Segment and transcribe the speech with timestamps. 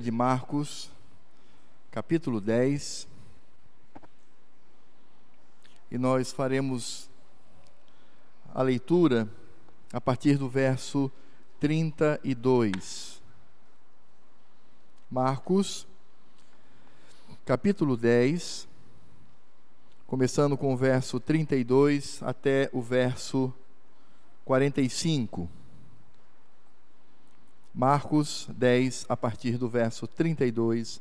[0.00, 0.90] de Marcos,
[1.90, 3.06] capítulo 10.
[5.90, 7.10] E nós faremos
[8.54, 9.28] a leitura
[9.92, 11.10] a partir do verso
[11.60, 13.20] 32.
[15.10, 15.86] Marcos,
[17.44, 18.66] capítulo 10,
[20.06, 23.52] começando com o verso 32 até o verso
[24.44, 25.48] 45.
[27.74, 31.00] Marcos 10, a partir do verso 32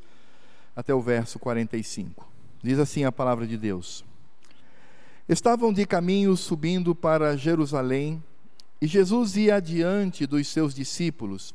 [0.73, 2.25] até o verso 45.
[2.63, 4.05] Diz assim a palavra de Deus:
[5.27, 8.23] Estavam de caminho subindo para Jerusalém,
[8.81, 11.53] e Jesus ia adiante dos seus discípulos.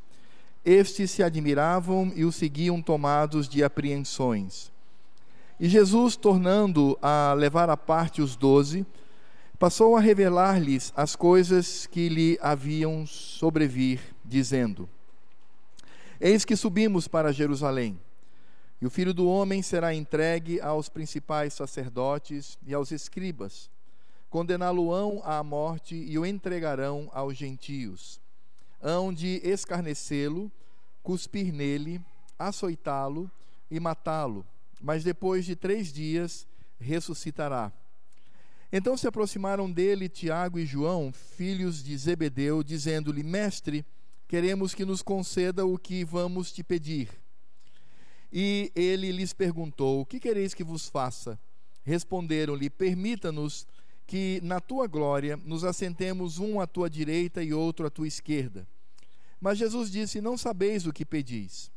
[0.63, 4.71] Estes se admiravam e o seguiam tomados de apreensões.
[5.59, 8.85] E Jesus, tornando a levar à parte os doze,
[9.59, 14.87] passou a revelar-lhes as coisas que lhe haviam sobrevir, dizendo:
[16.21, 18.01] Eis que subimos para Jerusalém,
[18.81, 23.71] e o filho do homem será entregue aos principais sacerdotes e aos escribas.
[24.31, 28.21] Condená-lo-ão à morte e o entregarão aos gentios.
[28.83, 30.51] Hão de escarnecê-lo,
[31.03, 32.01] cuspir nele,
[32.39, 33.31] açoitá-lo
[33.71, 34.45] e matá-lo,
[34.81, 36.47] mas depois de três dias
[36.79, 37.73] ressuscitará.
[38.73, 43.85] Então se aproximaram dele Tiago e João, filhos de Zebedeu, dizendo-lhe: Mestre,
[44.29, 47.09] queremos que nos conceda o que vamos te pedir.
[48.33, 51.39] E ele lhes perguntou: O que quereis que vos faça?
[51.85, 53.67] Responderam-lhe: Permita-nos
[54.07, 58.67] que na tua glória nos assentemos um à tua direita e outro à tua esquerda.
[59.41, 61.71] Mas Jesus disse: Não sabeis o que pedis.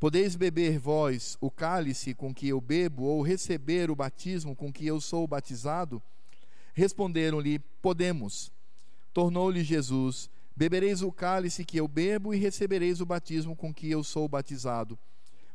[0.00, 4.86] Podeis beber vós o cálice com que eu bebo, ou receber o batismo com que
[4.86, 6.02] eu sou batizado?
[6.72, 8.52] Responderam-lhe: Podemos.
[9.12, 14.04] Tornou-lhe Jesus: Bebereis o cálice que eu bebo e recebereis o batismo com que eu
[14.04, 14.98] sou batizado.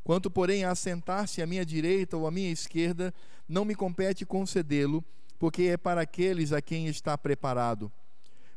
[0.03, 3.13] Quanto, porém, a sentar-se à minha direita ou à minha esquerda,
[3.47, 5.03] não me compete concedê-lo,
[5.37, 7.91] porque é para aqueles a quem está preparado.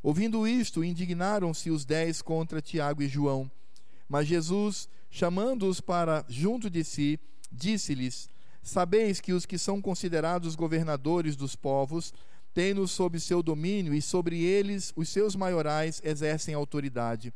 [0.03, 3.51] Ouvindo isto, indignaram-se os dez contra Tiago e João.
[4.09, 7.21] Mas Jesus, chamando-os para junto de si,
[7.53, 8.29] disse-lhes:
[8.63, 12.13] Sabeis que os que são considerados governadores dos povos
[12.53, 17.33] tem-nos sob seu domínio, e sobre eles os seus maiorais exercem autoridade.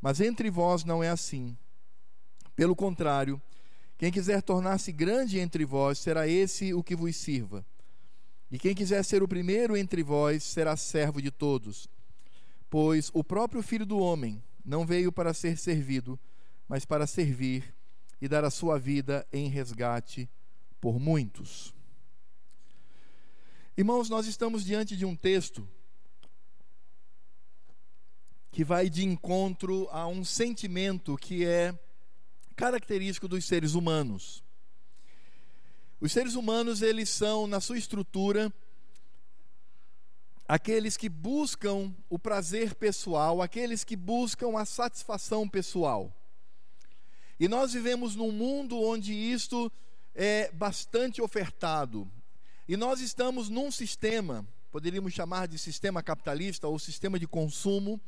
[0.00, 1.56] Mas entre vós não é assim.
[2.56, 3.40] Pelo contrário,
[3.96, 7.64] quem quiser tornar-se grande entre vós, será esse o que vos sirva.
[8.50, 11.88] E quem quiser ser o primeiro entre vós, será servo de todos.
[12.68, 16.18] Pois o próprio Filho do Homem não veio para ser servido,
[16.68, 17.74] mas para servir
[18.20, 20.28] e dar a sua vida em resgate
[20.80, 21.74] por muitos.
[23.76, 25.66] Irmãos, nós estamos diante de um texto
[28.50, 31.78] que vai de encontro a um sentimento que é
[32.56, 34.42] característico dos seres humanos.
[36.00, 38.52] Os seres humanos, eles são, na sua estrutura,
[40.48, 46.12] aqueles que buscam o prazer pessoal, aqueles que buscam a satisfação pessoal.
[47.38, 49.70] E nós vivemos num mundo onde isto
[50.12, 52.10] é bastante ofertado.
[52.70, 58.00] E nós estamos num sistema, poderíamos chamar de sistema capitalista ou sistema de consumo,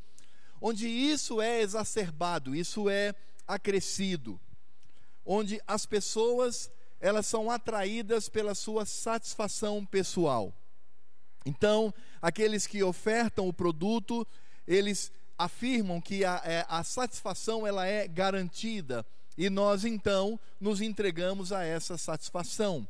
[0.61, 3.13] onde isso é exacerbado, isso é
[3.45, 4.39] acrescido,
[5.25, 6.71] onde as pessoas
[7.01, 10.53] elas são atraídas pela sua satisfação pessoal.
[11.45, 14.25] Então, aqueles que ofertam o produto,
[14.65, 19.05] eles afirmam que a, é, a satisfação ela é garantida
[19.37, 22.87] e nós então nos entregamos a essa satisfação.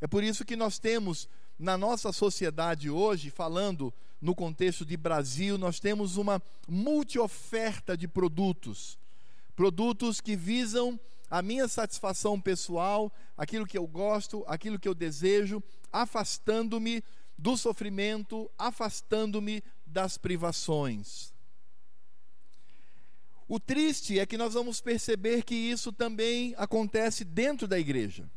[0.00, 1.28] É por isso que nós temos
[1.58, 8.98] na nossa sociedade hoje, falando no contexto de Brasil, nós temos uma multi-oferta de produtos.
[9.56, 10.98] Produtos que visam
[11.30, 17.02] a minha satisfação pessoal, aquilo que eu gosto, aquilo que eu desejo, afastando-me
[17.36, 21.32] do sofrimento, afastando-me das privações.
[23.46, 28.28] O triste é que nós vamos perceber que isso também acontece dentro da igreja.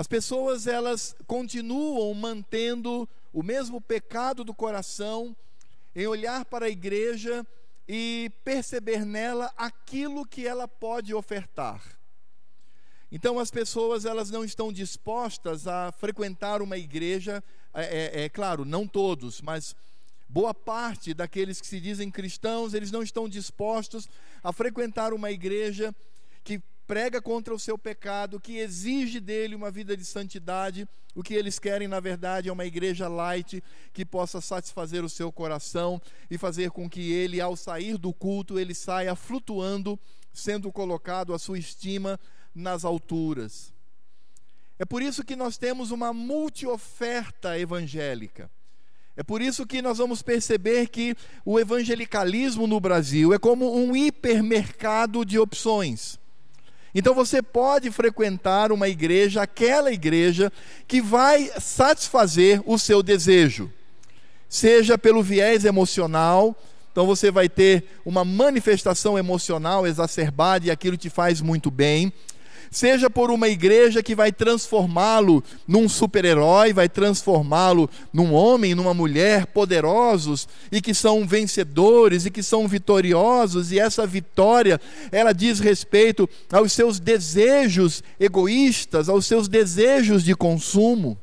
[0.00, 5.36] As pessoas elas continuam mantendo o mesmo pecado do coração
[5.94, 7.46] em olhar para a igreja
[7.86, 11.82] e perceber nela aquilo que ela pode ofertar.
[13.12, 17.44] Então as pessoas elas não estão dispostas a frequentar uma igreja,
[17.74, 19.76] é, é, é claro, não todos, mas
[20.26, 24.08] boa parte daqueles que se dizem cristãos, eles não estão dispostos
[24.42, 25.94] a frequentar uma igreja
[26.90, 30.88] prega contra o seu pecado, que exige dele uma vida de santidade.
[31.14, 35.30] O que eles querem, na verdade, é uma igreja light que possa satisfazer o seu
[35.30, 39.96] coração e fazer com que ele, ao sair do culto, ele saia flutuando
[40.32, 42.18] sendo colocado a sua estima
[42.52, 43.72] nas alturas.
[44.76, 48.50] É por isso que nós temos uma multi-oferta evangélica.
[49.16, 51.14] É por isso que nós vamos perceber que
[51.44, 56.19] o evangelicalismo no Brasil é como um hipermercado de opções.
[56.94, 60.52] Então você pode frequentar uma igreja, aquela igreja
[60.88, 63.70] que vai satisfazer o seu desejo,
[64.48, 66.56] seja pelo viés emocional,
[66.90, 72.12] então você vai ter uma manifestação emocional exacerbada e aquilo te faz muito bem,
[72.70, 79.46] seja por uma igreja que vai transformá-lo num super-herói, vai transformá-lo num homem, numa mulher
[79.46, 84.80] poderosos e que são vencedores e que são vitoriosos, e essa vitória,
[85.10, 91.18] ela diz respeito aos seus desejos egoístas, aos seus desejos de consumo.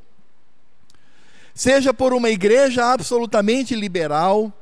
[1.54, 4.54] Seja por uma igreja absolutamente liberal,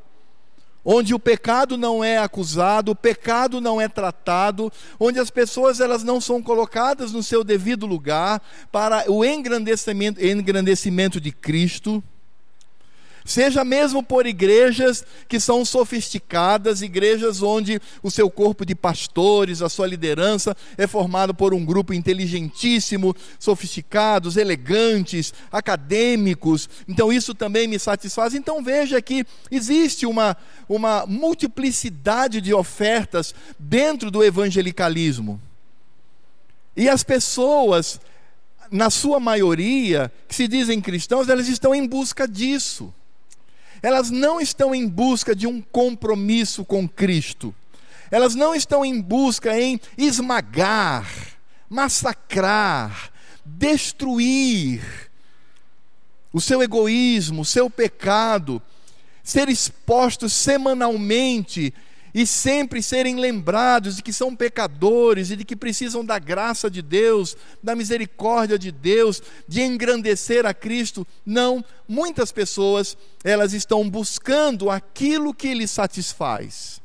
[0.85, 6.03] onde o pecado não é acusado, o pecado não é tratado, onde as pessoas elas
[6.03, 8.39] não são colocadas no seu devido lugar
[8.71, 12.03] para o engrandecimento, engrandecimento de Cristo
[13.25, 19.67] seja mesmo por igrejas que são sofisticadas, igrejas onde o seu corpo de pastores, a
[19.67, 26.69] sua liderança é formado por um grupo inteligentíssimo, sofisticados, elegantes, acadêmicos.
[26.87, 28.35] Então isso também me satisfaz.
[28.35, 30.37] Então veja que existe uma,
[30.69, 35.41] uma multiplicidade de ofertas dentro do evangelicalismo.
[36.77, 37.99] E as pessoas,
[38.69, 42.93] na sua maioria, que se dizem cristãos, elas estão em busca disso
[43.85, 47.53] elas não estão em busca de um compromisso com Cristo.
[48.09, 51.07] Elas não estão em busca em esmagar,
[51.69, 53.11] massacrar,
[53.45, 54.81] destruir
[56.33, 58.59] o seu egoísmo, o seu pecado,
[59.23, 61.71] ser expostos semanalmente
[62.15, 66.81] e sempre serem lembrados de que são pecadores e de que precisam da graça de
[66.81, 71.05] Deus, da misericórdia de Deus, de engrandecer a Cristo.
[71.25, 76.81] Não, muitas pessoas, elas estão buscando aquilo que lhes satisfaz.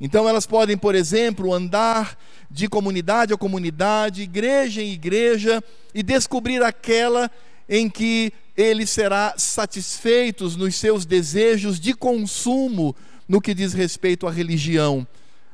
[0.00, 2.16] Então elas podem, por exemplo, andar
[2.48, 5.60] de comunidade a comunidade, igreja em igreja
[5.92, 7.28] e descobrir aquela
[7.68, 12.94] em que ele será satisfeitos nos seus desejos de consumo
[13.32, 15.06] no que diz respeito à religião.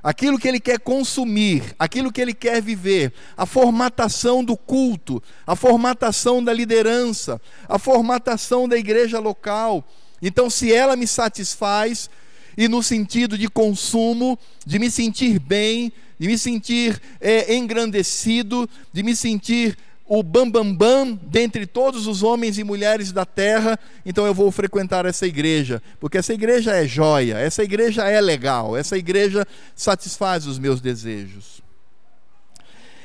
[0.02, 5.54] Aquilo que ele quer consumir, aquilo que ele quer viver, a formatação do culto, a
[5.54, 9.88] formatação da liderança, a formatação da igreja local.
[10.20, 12.10] Então, se ela me satisfaz,
[12.56, 14.36] e no sentido de consumo,
[14.66, 19.78] de me sentir bem, de me sentir é, engrandecido, de me sentir
[20.08, 24.50] o bambambam bam, bam, dentre todos os homens e mulheres da terra, então eu vou
[24.50, 29.46] frequentar essa igreja, porque essa igreja é joia, essa igreja é legal, essa igreja
[29.76, 31.62] satisfaz os meus desejos.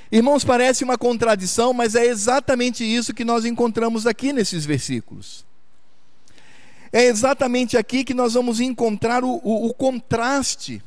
[0.09, 5.45] Irmãos, parece uma contradição, mas é exatamente isso que nós encontramos aqui nesses versículos.
[6.91, 10.81] É exatamente aqui que nós vamos encontrar o, o, o contraste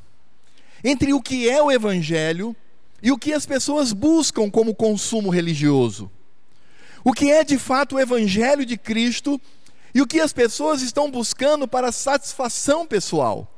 [0.83, 2.57] entre o que é o Evangelho
[3.07, 6.11] e o que as pessoas buscam como consumo religioso.
[7.05, 9.41] O que é de fato o Evangelho de Cristo
[9.95, 13.49] e o que as pessoas estão buscando para satisfação pessoal.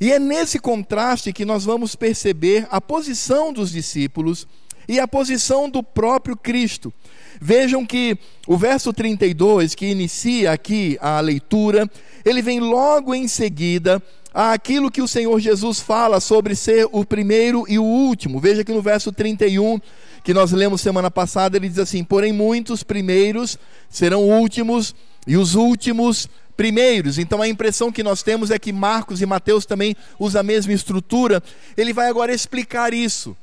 [0.00, 4.48] E é nesse contraste que nós vamos perceber a posição dos discípulos
[4.88, 6.92] e a posição do próprio Cristo.
[7.40, 11.88] Vejam que o verso 32, que inicia aqui a leitura,
[12.24, 14.02] ele vem logo em seguida
[14.38, 18.38] àquilo que o Senhor Jesus fala sobre ser o primeiro e o último.
[18.38, 19.80] Veja que no verso 31,
[20.22, 23.58] que nós lemos semana passada, ele diz assim: Porém, muitos primeiros
[23.90, 24.94] serão últimos,
[25.26, 27.18] e os últimos primeiros.
[27.18, 30.72] Então a impressão que nós temos é que Marcos e Mateus também usam a mesma
[30.72, 31.42] estrutura.
[31.76, 33.36] Ele vai agora explicar isso.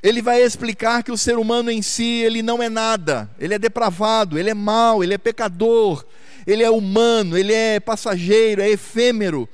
[0.00, 3.58] Ele vai explicar que o ser humano em si, ele não é nada, ele é
[3.58, 6.04] depravado, ele é mau, ele é pecador,
[6.46, 9.48] ele é humano, ele é passageiro, é efêmero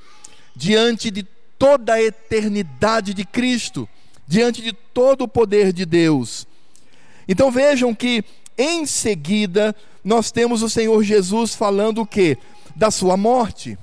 [0.57, 1.23] diante de
[1.57, 3.87] toda a eternidade de Cristo,
[4.27, 6.47] diante de todo o poder de Deus.
[7.27, 8.23] Então vejam que
[8.57, 12.37] em seguida nós temos o Senhor Jesus falando o que?
[12.75, 13.77] Da sua morte.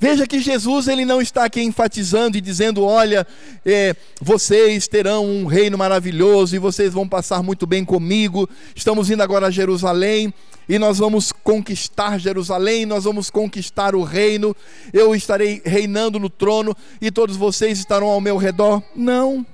[0.00, 3.26] Veja que Jesus ele não está aqui enfatizando e dizendo: olha,
[3.64, 8.48] é, vocês terão um reino maravilhoso e vocês vão passar muito bem comigo.
[8.74, 10.32] Estamos indo agora a Jerusalém
[10.68, 14.54] e nós vamos conquistar Jerusalém, nós vamos conquistar o reino.
[14.92, 18.82] Eu estarei reinando no trono e todos vocês estarão ao meu redor.
[18.94, 19.46] Não.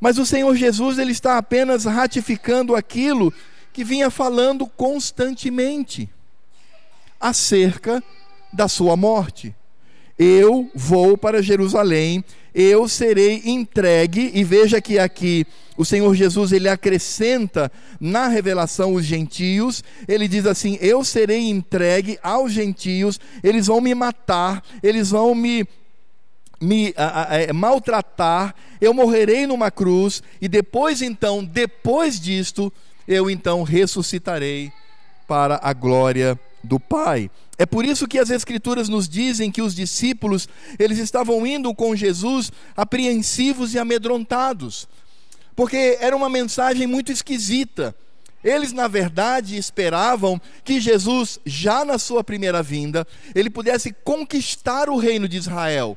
[0.00, 3.32] Mas o Senhor Jesus ele está apenas ratificando aquilo
[3.72, 6.08] que vinha falando constantemente
[7.20, 8.02] acerca
[8.52, 9.54] da sua morte.
[10.18, 15.44] Eu vou para Jerusalém, eu serei entregue, e veja que aqui
[15.76, 22.18] o Senhor Jesus ele acrescenta na revelação os gentios, ele diz assim: Eu serei entregue
[22.22, 25.66] aos gentios, eles vão me matar, eles vão me
[26.60, 32.72] me a, a, a, maltratar, eu morrerei numa cruz e depois então, depois disto,
[33.06, 34.72] eu então ressuscitarei
[35.26, 37.30] para a glória do Pai.
[37.56, 41.94] É por isso que as escrituras nos dizem que os discípulos, eles estavam indo com
[41.94, 44.88] Jesus apreensivos e amedrontados,
[45.54, 47.94] porque era uma mensagem muito esquisita.
[48.42, 54.98] Eles, na verdade, esperavam que Jesus, já na sua primeira vinda, ele pudesse conquistar o
[54.98, 55.96] reino de Israel,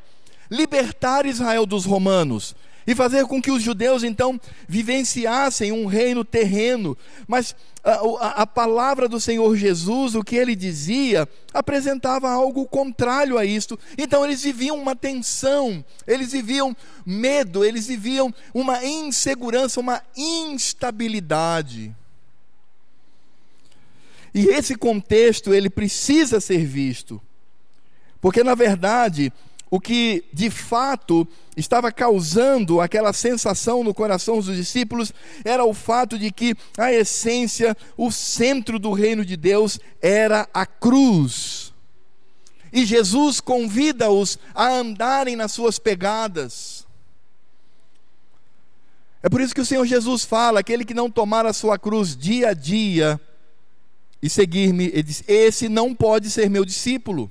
[0.50, 2.56] libertar Israel dos romanos,
[2.88, 6.98] e fazer com que os judeus então vivenciassem um reino terreno.
[7.28, 7.54] Mas
[7.84, 13.78] a, a, palavra do Senhor Jesus, o que ele dizia, apresentava algo contrário a isto.
[13.98, 16.76] Então eles viviam uma tensão, eles viviam
[17.06, 21.94] medo, eles viviam uma insegurança, uma instabilidade.
[24.34, 27.22] E esse contexto ele precisa ser visto.
[28.22, 29.32] Porque na verdade,
[29.70, 35.12] o que de fato estava causando aquela sensação no coração dos discípulos
[35.44, 40.66] era o fato de que a essência, o centro do reino de Deus era a
[40.66, 41.74] cruz.
[42.72, 46.86] E Jesus convida-os a andarem nas suas pegadas.
[49.24, 52.16] É por isso que o Senhor Jesus fala: aquele que não tomar a sua cruz
[52.16, 53.20] dia a dia
[54.22, 54.92] e seguir-me,
[55.28, 57.30] esse não pode ser meu discípulo.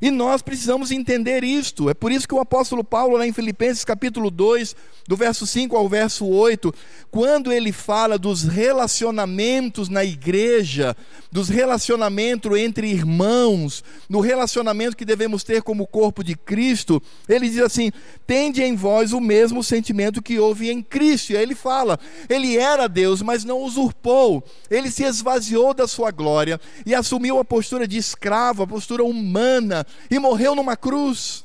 [0.00, 1.90] E nós precisamos entender isto.
[1.90, 4.76] É por isso que o apóstolo Paulo, lá em Filipenses capítulo 2,
[5.06, 6.72] do verso 5 ao verso 8,
[7.10, 10.96] quando ele fala dos relacionamentos na igreja,
[11.32, 17.60] dos relacionamentos entre irmãos, no relacionamento que devemos ter como corpo de Cristo, ele diz
[17.60, 17.90] assim:
[18.26, 21.32] tende em vós o mesmo sentimento que houve em Cristo.
[21.32, 26.10] E aí ele fala: ele era Deus, mas não usurpou, ele se esvaziou da sua
[26.10, 31.44] glória e assumiu a postura de escravo, a postura humana, e morreu numa cruz.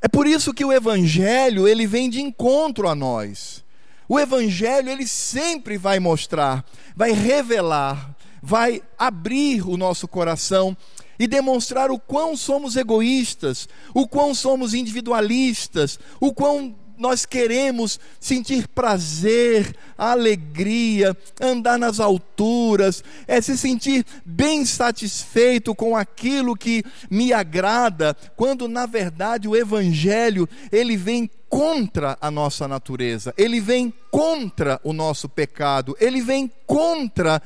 [0.00, 3.64] É por isso que o evangelho, ele vem de encontro a nós.
[4.08, 6.64] O evangelho, ele sempre vai mostrar,
[6.96, 10.76] vai revelar, vai abrir o nosso coração
[11.18, 18.68] e demonstrar o quão somos egoístas, o quão somos individualistas, o quão nós queremos sentir
[18.68, 28.14] prazer, alegria, andar nas alturas, é se sentir bem satisfeito com aquilo que me agrada,
[28.36, 34.92] quando na verdade o evangelho, ele vem contra a nossa natureza, ele vem contra o
[34.92, 37.42] nosso pecado, ele vem contra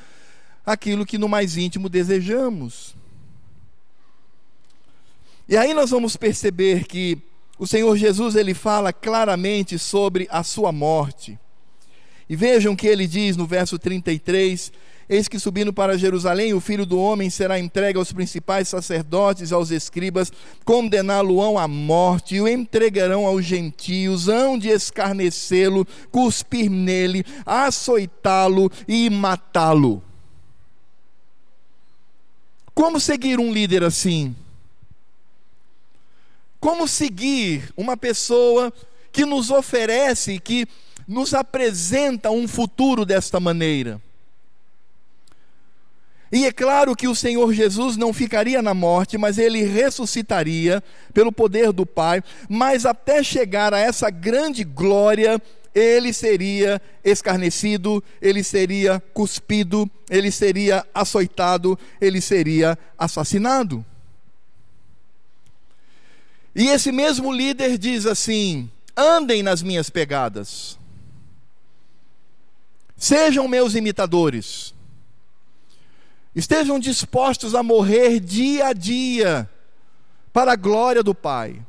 [0.63, 2.95] aquilo que no mais íntimo desejamos.
[5.49, 7.17] E aí nós vamos perceber que
[7.57, 11.39] o Senhor Jesus ele fala claramente sobre a sua morte.
[12.29, 14.71] E vejam que ele diz no verso 33:
[15.09, 19.71] Eis que subindo para Jerusalém, o filho do homem será entregue aos principais sacerdotes, aos
[19.71, 20.31] escribas,
[20.65, 29.09] condená-lo-ão à morte, e o entregarão aos gentios, hão de escarnecê-lo, cuspir nele, açoitá-lo e
[29.09, 30.03] matá-lo.
[32.73, 34.35] Como seguir um líder assim?
[36.59, 38.73] Como seguir uma pessoa
[39.11, 40.67] que nos oferece, que
[41.07, 44.01] nos apresenta um futuro desta maneira?
[46.31, 50.83] E é claro que o Senhor Jesus não ficaria na morte, mas ele ressuscitaria
[51.13, 55.41] pelo poder do Pai, mas até chegar a essa grande glória,
[55.73, 63.85] ele seria escarnecido, ele seria cuspido, ele seria açoitado, ele seria assassinado.
[66.57, 70.79] E esse mesmo líder diz assim: andem nas minhas pegadas,
[72.97, 74.73] sejam meus imitadores,
[76.35, 79.47] estejam dispostos a morrer dia a dia,
[80.33, 81.63] para a glória do Pai.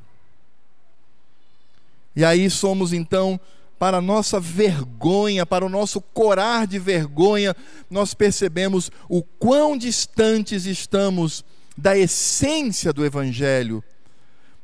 [2.17, 3.39] E aí somos então,
[3.79, 7.55] para nossa vergonha, para o nosso corar de vergonha,
[7.91, 11.45] nós percebemos o quão distantes estamos
[11.77, 13.85] da essência do Evangelho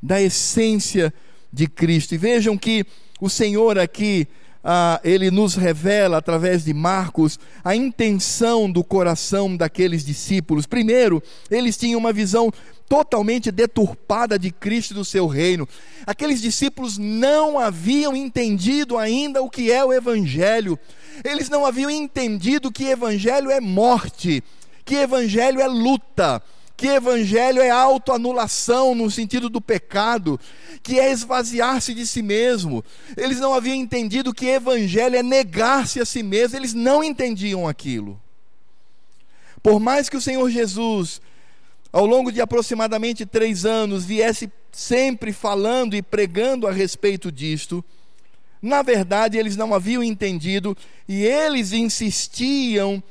[0.05, 1.13] da essência
[1.51, 2.15] de Cristo.
[2.15, 2.85] E vejam que
[3.19, 4.29] o Senhor aqui,
[4.63, 10.67] ah, ele nos revela através de Marcos a intenção do coração daqueles discípulos.
[10.67, 12.53] Primeiro, eles tinham uma visão
[12.87, 15.67] totalmente deturpada de Cristo e do seu reino.
[16.07, 20.79] Aqueles discípulos não haviam entendido ainda o que é o Evangelho.
[21.25, 24.45] Eles não haviam entendido que Evangelho é morte,
[24.85, 26.43] que Evangelho é luta
[26.77, 30.39] que evangelho é autoanulação no sentido do pecado,
[30.83, 32.85] que é esvaziar-se de si mesmo.
[33.17, 38.21] Eles não haviam entendido que evangelho é negar-se a si mesmo, eles não entendiam aquilo.
[39.63, 41.23] Por mais que o Senhor Jesus,
[41.93, 47.85] ao longo de aproximadamente três anos, viesse sempre falando e pregando a respeito disto,
[48.61, 50.77] na verdade eles não haviam entendido
[51.09, 53.03] e eles insistiam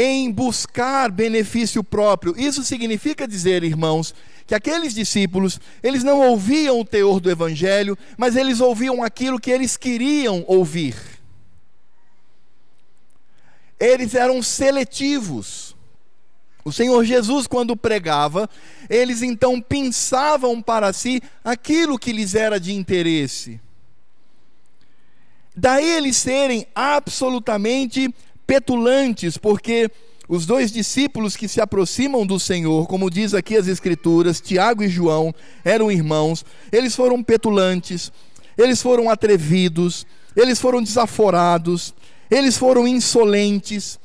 [0.00, 2.32] em buscar benefício próprio.
[2.38, 4.14] Isso significa dizer, irmãos,
[4.46, 9.50] que aqueles discípulos, eles não ouviam o teor do evangelho, mas eles ouviam aquilo que
[9.50, 10.94] eles queriam ouvir.
[13.80, 15.74] Eles eram seletivos.
[16.64, 18.48] O Senhor Jesus, quando pregava,
[18.88, 23.60] eles então pensavam para si aquilo que lhes era de interesse.
[25.60, 28.14] Daí eles serem absolutamente
[28.48, 29.90] petulantes, porque
[30.26, 34.88] os dois discípulos que se aproximam do Senhor, como diz aqui as Escrituras, Tiago e
[34.88, 38.10] João, eram irmãos, eles foram petulantes,
[38.56, 41.94] eles foram atrevidos, eles foram desaforados,
[42.30, 44.00] eles foram insolentes.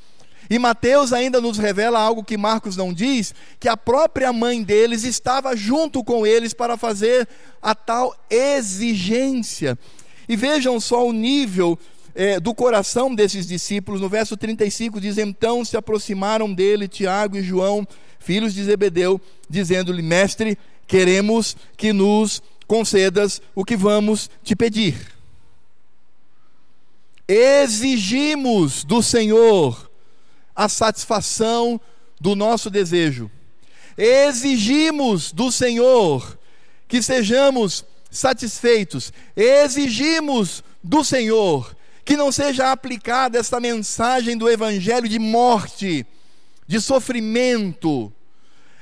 [0.49, 5.05] E Mateus ainda nos revela algo que Marcos não diz, que a própria mãe deles
[5.05, 7.29] estava junto com eles para fazer
[7.61, 9.79] a tal exigência.
[10.27, 11.79] E vejam só o nível
[12.15, 14.01] é, do coração desses discípulos.
[14.01, 17.87] No verso 35 diz: Então se aproximaram dele Tiago e João,
[18.19, 25.13] filhos de Zebedeu, dizendo-lhe: Mestre, queremos que nos concedas o que vamos te pedir.
[27.27, 29.89] Exigimos do Senhor
[30.55, 31.79] a satisfação
[32.19, 33.31] do nosso desejo.
[33.97, 36.37] Exigimos do Senhor
[36.87, 39.11] que sejamos satisfeitos.
[39.35, 46.05] Exigimos do Senhor que não seja aplicada esta mensagem do evangelho de morte,
[46.67, 48.11] de sofrimento,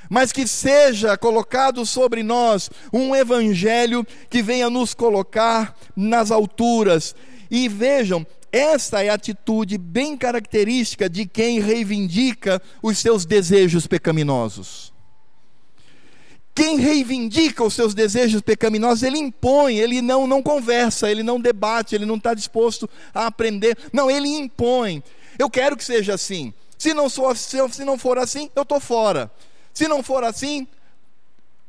[0.10, 7.16] mas que seja colocado sobre nós um evangelho que venha nos colocar nas alturas.
[7.50, 14.91] E vejam, esta é a atitude bem característica de quem reivindica os seus desejos pecaminosos.
[16.54, 21.96] Quem reivindica os seus desejos pecaminosos, ele impõe, ele não, não conversa, ele não debate,
[21.96, 23.78] ele não está disposto a aprender.
[23.94, 25.02] Não, ele impõe.
[25.40, 26.54] Eu quero que seja assim.
[26.78, 29.32] Se não, sou, se não for assim, eu estou fora.
[29.74, 30.68] Se não for assim,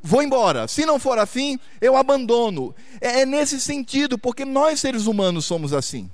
[0.01, 0.67] vou embora.
[0.67, 2.75] Se não for assim, eu abandono.
[2.99, 6.09] É, é nesse sentido, porque nós seres humanos somos assim.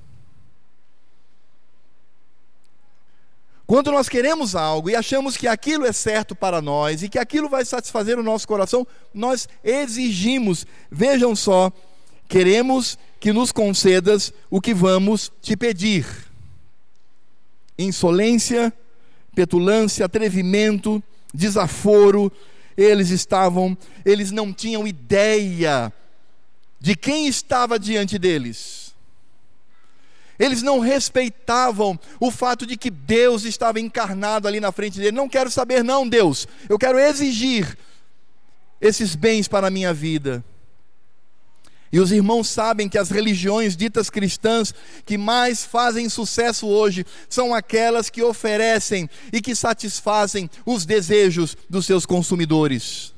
[3.70, 7.48] Quando nós queremos algo e achamos que aquilo é certo para nós e que aquilo
[7.48, 10.66] vai satisfazer o nosso coração, nós exigimos.
[10.90, 11.72] Vejam só,
[12.28, 16.04] queremos que nos concedas o que vamos te pedir.
[17.78, 18.74] Insolência,
[19.36, 22.32] petulância, atrevimento, desaforo,
[22.76, 25.94] eles estavam, eles não tinham ideia
[26.80, 28.89] de quem estava diante deles
[30.40, 35.12] eles não respeitavam o fato de que Deus estava encarnado ali na frente dele.
[35.12, 36.48] Não quero saber, não, Deus.
[36.70, 37.78] Eu quero exigir
[38.80, 40.44] esses bens para a minha vida.
[41.92, 44.74] E os irmãos sabem que as religiões ditas cristãs
[45.06, 51.86] que mais fazem sucesso hoje são aquelas que oferecem e que satisfazem os desejos dos
[51.86, 53.14] seus consumidores.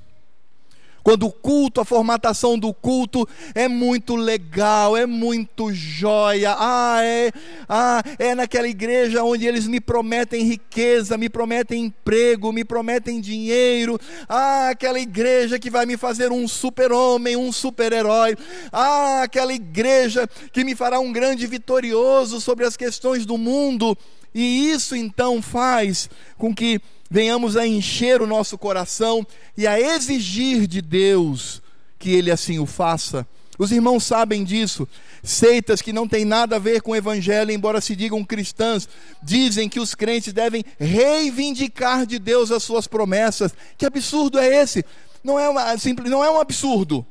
[1.04, 6.56] Quando o culto, a formatação do culto é muito legal, é muito joia.
[6.58, 7.32] Ah, é,
[7.68, 14.00] ah, é naquela igreja onde eles me prometem riqueza, me prometem emprego, me prometem dinheiro.
[14.30, 18.38] Ah, aquela igreja que vai me fazer um super-homem, um super-herói.
[18.72, 23.98] Ah, aquela igreja que me fará um grande vitorioso sobre as questões do mundo.
[24.34, 26.80] E isso então faz com que
[27.12, 31.62] venhamos a encher o nosso coração e a exigir de Deus
[32.00, 33.28] que Ele assim o faça.
[33.60, 34.88] Os irmãos sabem disso.
[35.22, 38.88] Seitas que não têm nada a ver com o Evangelho, embora se digam cristãs,
[39.22, 43.54] dizem que os crentes devem reivindicar de Deus as suas promessas.
[43.78, 44.84] Que absurdo é esse?
[45.22, 47.06] Não é, uma, simples, não é um absurdo.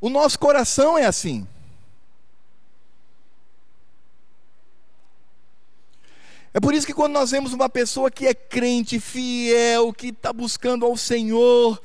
[0.00, 1.46] O nosso coração é assim.
[6.52, 10.32] É por isso que quando nós vemos uma pessoa que é crente, fiel, que está
[10.32, 11.80] buscando ao Senhor,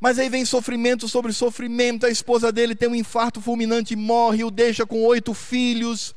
[0.00, 4.42] mas aí vem sofrimento sobre sofrimento, a esposa dele tem um infarto fulminante e morre,
[4.42, 6.14] o deixa com oito filhos,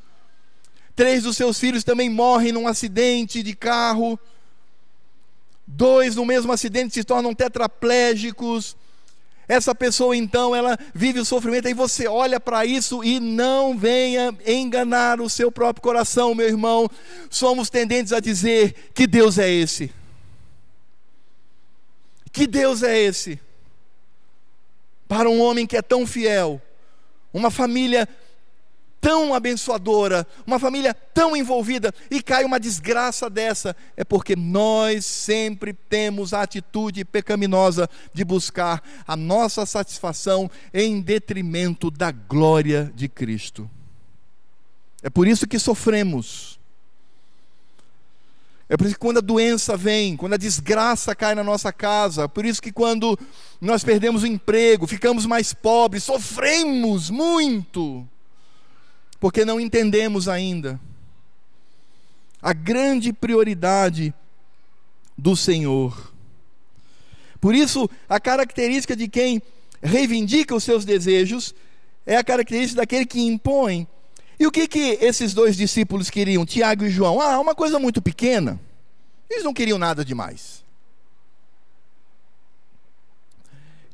[0.96, 4.18] três dos seus filhos também morrem num acidente de carro,
[5.64, 8.76] dois no mesmo acidente se tornam tetraplégicos,
[9.46, 14.34] essa pessoa então, ela vive o sofrimento, aí você olha para isso e não venha
[14.46, 16.88] enganar o seu próprio coração, meu irmão.
[17.28, 19.92] Somos tendentes a dizer que Deus é esse.
[22.32, 23.38] Que Deus é esse?
[25.06, 26.60] Para um homem que é tão fiel,
[27.32, 28.08] uma família
[29.04, 35.74] tão abençoadora, uma família tão envolvida, e cai uma desgraça dessa, é porque nós sempre
[35.74, 43.70] temos a atitude pecaminosa de buscar a nossa satisfação em detrimento da glória de Cristo.
[45.02, 46.58] É por isso que sofremos.
[48.70, 52.26] É por isso que quando a doença vem, quando a desgraça cai na nossa casa,
[52.26, 53.18] por isso que quando
[53.60, 58.08] nós perdemos o emprego, ficamos mais pobres, sofremos muito
[59.24, 60.78] porque não entendemos ainda
[62.42, 64.12] a grande prioridade
[65.16, 66.12] do Senhor.
[67.40, 69.40] Por isso, a característica de quem
[69.82, 71.54] reivindica os seus desejos
[72.04, 73.88] é a característica daquele que impõe.
[74.38, 77.18] E o que, que esses dois discípulos queriam, Tiago e João?
[77.18, 78.60] Ah, uma coisa muito pequena.
[79.30, 80.62] Eles não queriam nada demais.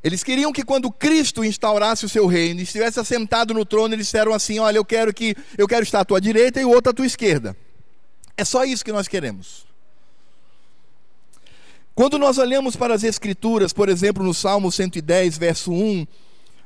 [0.02, 4.32] Eles queriam que quando Cristo instaurasse o seu reino, estivesse assentado no trono, eles disseram
[4.32, 6.94] assim: "Olha, eu quero que eu quero estar à tua direita e o outro à
[6.94, 7.54] tua esquerda".
[8.36, 9.66] É só isso que nós queremos.
[11.94, 16.06] Quando nós olhamos para as escrituras, por exemplo, no Salmo 110, verso 1,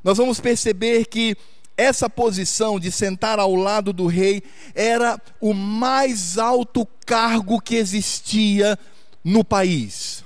[0.05, 1.37] nós vamos perceber que
[1.77, 4.45] essa posição de sentar ao lado do rei
[4.77, 8.79] era o mais alto cargo que existia
[9.25, 10.25] no país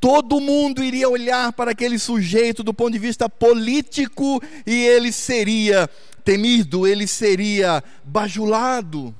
[0.00, 5.88] todo mundo iria olhar para aquele sujeito do ponto de vista político e ele seria
[6.24, 9.14] temido, ele seria bajulado.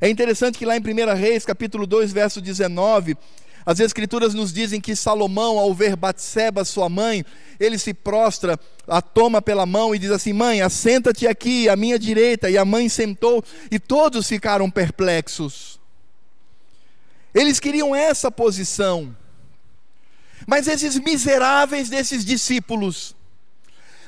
[0.00, 3.16] É interessante que lá em 1 Reis, capítulo 2, verso 19,
[3.64, 7.24] as escrituras nos dizem que Salomão, ao ver Batseba, sua mãe,
[7.58, 11.98] ele se prostra, a toma pela mão e diz assim: Mãe, assenta-te aqui à minha
[11.98, 12.48] direita.
[12.48, 15.80] E a mãe sentou, e todos ficaram perplexos.
[17.34, 19.14] Eles queriam essa posição.
[20.46, 23.14] Mas esses miseráveis desses discípulos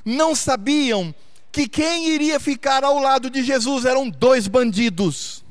[0.04, 1.14] não sabiam
[1.50, 5.44] que quem iria ficar ao lado de Jesus eram dois bandidos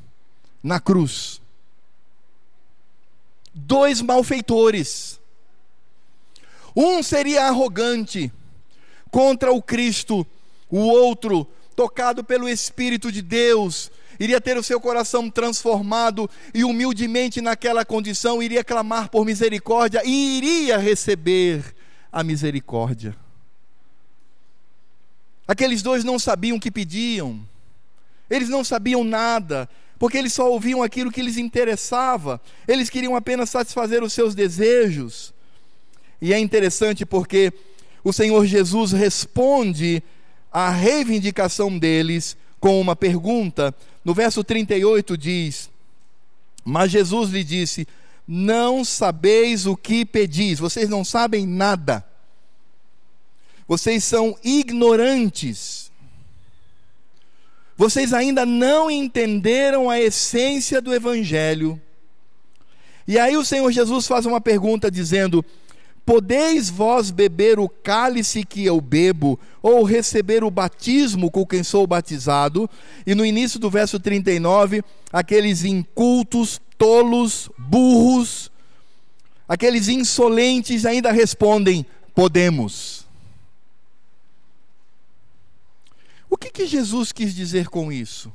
[0.64, 1.42] na cruz.
[3.54, 5.20] Dois malfeitores.
[6.76, 8.32] Um seria arrogante
[9.12, 10.26] contra o Cristo,
[10.70, 17.42] o outro, tocado pelo Espírito de Deus, iria ter o seu coração transformado e humildemente
[17.42, 21.64] naquela condição iria clamar por misericórdia e iria receber
[22.12, 23.16] a misericórdia.
[25.48, 27.40] Aqueles dois não sabiam o que pediam,
[28.30, 33.50] eles não sabiam nada, porque eles só ouviam aquilo que lhes interessava, eles queriam apenas
[33.50, 35.34] satisfazer os seus desejos.
[36.22, 37.54] E é interessante porque
[38.04, 40.04] o Senhor Jesus responde
[40.52, 43.74] à reivindicação deles com uma pergunta.
[44.08, 45.70] No verso 38 diz:
[46.64, 47.86] Mas Jesus lhe disse:
[48.26, 52.06] Não sabeis o que pedis, vocês não sabem nada,
[53.68, 55.92] vocês são ignorantes,
[57.76, 61.78] vocês ainda não entenderam a essência do Evangelho.
[63.06, 65.44] E aí o Senhor Jesus faz uma pergunta dizendo:
[66.08, 71.86] Podeis vós beber o cálice que eu bebo, ou receber o batismo com quem sou
[71.86, 72.70] batizado?
[73.06, 78.50] E no início do verso 39, aqueles incultos, tolos, burros,
[79.50, 83.06] aqueles insolentes ainda respondem: Podemos.
[86.30, 88.32] O que, que Jesus quis dizer com isso?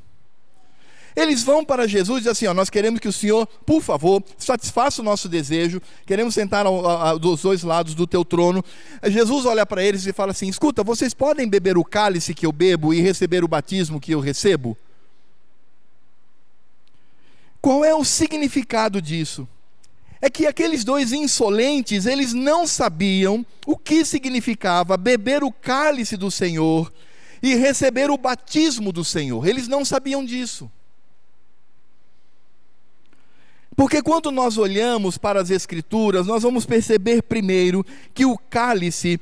[1.15, 4.23] Eles vão para Jesus e dizem assim: ó, Nós queremos que o Senhor, por favor,
[4.39, 8.65] satisfaça o nosso desejo, queremos sentar ao, dos dois lados do teu trono.
[9.05, 12.53] Jesus olha para eles e fala assim: Escuta, vocês podem beber o cálice que eu
[12.53, 14.77] bebo e receber o batismo que eu recebo?
[17.61, 19.47] Qual é o significado disso?
[20.21, 26.31] É que aqueles dois insolentes, eles não sabiam o que significava beber o cálice do
[26.31, 26.93] Senhor
[27.43, 29.47] e receber o batismo do Senhor.
[29.47, 30.71] Eles não sabiam disso.
[33.83, 39.21] Porque quando nós olhamos para as Escrituras, nós vamos perceber primeiro que o cálice,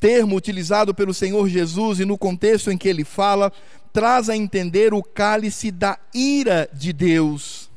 [0.00, 3.52] termo utilizado pelo Senhor Jesus e no contexto em que ele fala,
[3.92, 7.70] traz a entender o cálice da ira de Deus.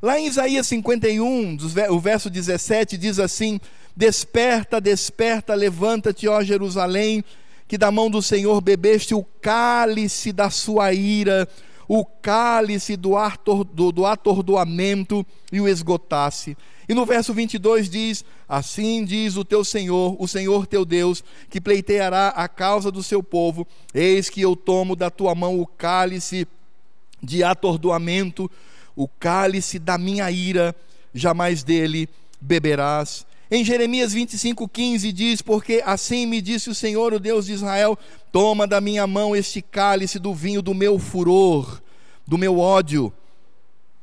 [0.00, 1.56] Lá em Isaías 51,
[1.90, 3.58] o verso 17 diz assim:
[3.96, 7.24] Desperta, desperta, levanta-te, ó Jerusalém,
[7.66, 11.48] que da mão do Senhor bebeste o cálice da sua ira
[11.88, 16.56] o cálice do, ator, do, do atordoamento e o esgotasse.
[16.88, 21.60] E no verso 22 diz: Assim diz o teu Senhor, o Senhor teu Deus, que
[21.60, 26.46] pleiteará a causa do seu povo: Eis que eu tomo da tua mão o cálice
[27.22, 28.50] de atordoamento,
[28.94, 30.74] o cálice da minha ira,
[31.14, 32.08] jamais dele
[32.40, 33.26] beberás.
[33.54, 37.96] Em Jeremias 25:15 diz: Porque assim me disse o Senhor, o Deus de Israel:
[38.32, 41.80] Toma da minha mão este cálice do vinho do meu furor,
[42.26, 43.12] do meu ódio,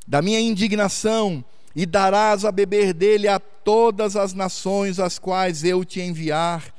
[0.08, 1.44] da minha indignação,
[1.76, 6.74] e darás a beber dele a todas as nações às quais eu te enviar.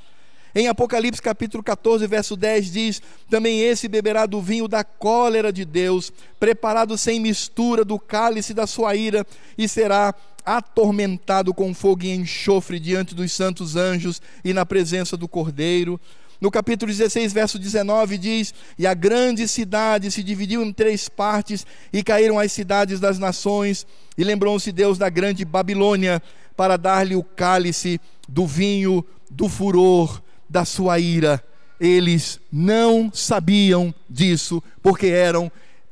[0.54, 5.64] Em Apocalipse capítulo 14, verso 10 diz: Também esse beberá do vinho da cólera de
[5.64, 12.10] Deus, preparado sem mistura do cálice da sua ira, e será atormentado com fogo e
[12.10, 15.98] enxofre diante dos santos anjos e na presença do Cordeiro.
[16.38, 21.64] No capítulo 16, verso 19, diz: E a grande cidade se dividiu em três partes,
[21.90, 23.86] e caíram as cidades das nações,
[24.18, 26.22] e lembrou-se Deus da grande Babilônia,
[26.54, 30.20] para dar-lhe o cálice do vinho do furor
[30.52, 31.42] da sua ira.
[31.80, 35.50] Eles não sabiam disso, porque eram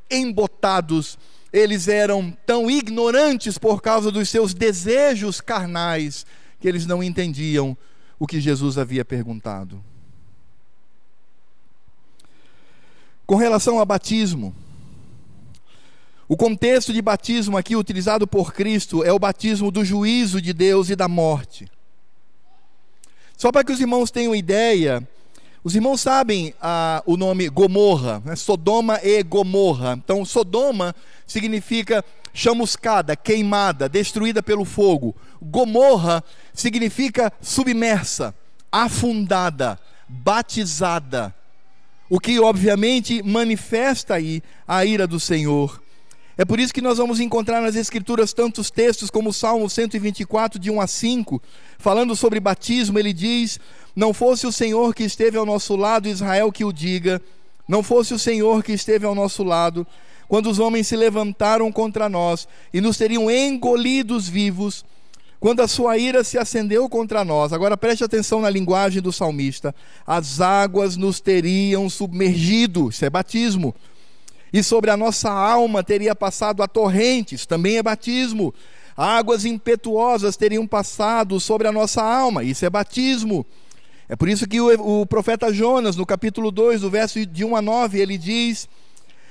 [0.09, 1.19] embotados
[1.53, 6.25] eles eram tão ignorantes por causa dos seus desejos carnais
[6.61, 7.77] que eles não entendiam
[8.19, 9.83] o que Jesus havia perguntado.
[13.27, 14.55] Com relação ao batismo,
[16.29, 20.91] o contexto de batismo aqui utilizado por Cristo é o batismo do juízo de Deus
[20.91, 21.69] e da morte.
[23.41, 25.03] Só para que os irmãos tenham ideia,
[25.65, 28.37] os irmãos sabem ah, o nome Gomorra, né?
[28.37, 29.95] Sodoma e Gomorra.
[29.95, 30.95] Então, Sodoma
[31.27, 35.17] significa chamuscada, queimada, destruída pelo fogo.
[35.41, 36.23] Gomorra
[36.53, 38.35] significa submersa,
[38.71, 41.35] afundada, batizada.
[42.11, 45.81] O que, obviamente, manifesta aí a ira do Senhor.
[46.41, 50.59] É por isso que nós vamos encontrar nas Escrituras tantos textos como o Salmo 124,
[50.59, 51.43] de 1 a 5,
[51.79, 52.99] falando sobre batismo.
[52.99, 53.61] Ele diz:
[53.95, 57.21] Não fosse o Senhor que esteve ao nosso lado, Israel que o diga,
[57.69, 59.87] não fosse o Senhor que esteve ao nosso lado,
[60.29, 64.83] quando os homens se levantaram contra nós e nos teriam engolidos vivos,
[65.39, 67.53] quando a sua ira se acendeu contra nós.
[67.53, 69.75] Agora preste atenção na linguagem do salmista:
[70.07, 73.75] as águas nos teriam submergido, isso é batismo
[74.53, 78.53] e sobre a nossa alma teria passado a torrentes, também é batismo.
[78.97, 83.47] Águas impetuosas teriam passado sobre a nossa alma, isso é batismo.
[84.09, 87.57] É por isso que o, o profeta Jonas, no capítulo 2, do verso de 1
[87.57, 88.69] a 9, ele diz: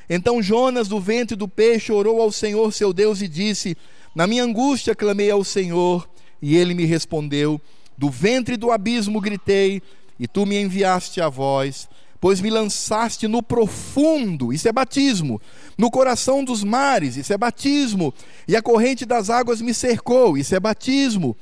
[0.09, 3.75] Então Jonas, do ventre do peixe, orou ao Senhor seu Deus e disse:
[4.15, 6.09] Na minha angústia clamei ao Senhor,
[6.41, 7.59] e ele me respondeu:
[7.97, 9.81] Do ventre do abismo gritei,
[10.17, 15.41] e tu me enviaste a voz pois me lançaste no profundo, isso é batismo,
[15.77, 18.13] no coração dos mares, isso é batismo,
[18.47, 21.35] e a corrente das águas me cercou, isso é batismo.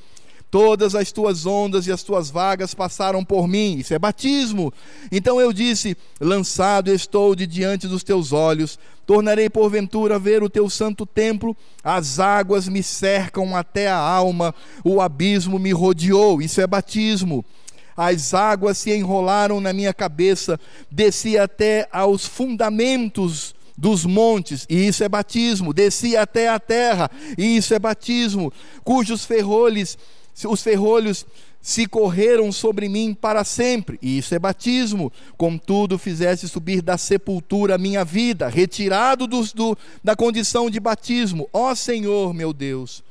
[0.49, 4.73] Todas as tuas ondas e as tuas vagas passaram por mim, isso é batismo.
[5.11, 10.69] Então eu disse: Lançado estou de diante dos teus olhos, tornarei porventura ver o teu
[10.69, 11.55] santo templo.
[11.83, 17.43] As águas me cercam até a alma, o abismo me rodeou, isso é batismo
[17.97, 25.03] as águas se enrolaram na minha cabeça, desci até aos fundamentos dos montes, e isso
[25.03, 29.97] é batismo, desci até a terra, e isso é batismo, cujos ferrolhos,
[30.45, 31.25] os ferrolhos
[31.67, 35.11] se correram sobre mim para sempre, e isso é batismo.
[35.35, 41.49] Contudo, fizesse subir da sepultura a minha vida, retirado dos, do, da condição de batismo.
[41.51, 43.03] Ó Senhor, meu Deus,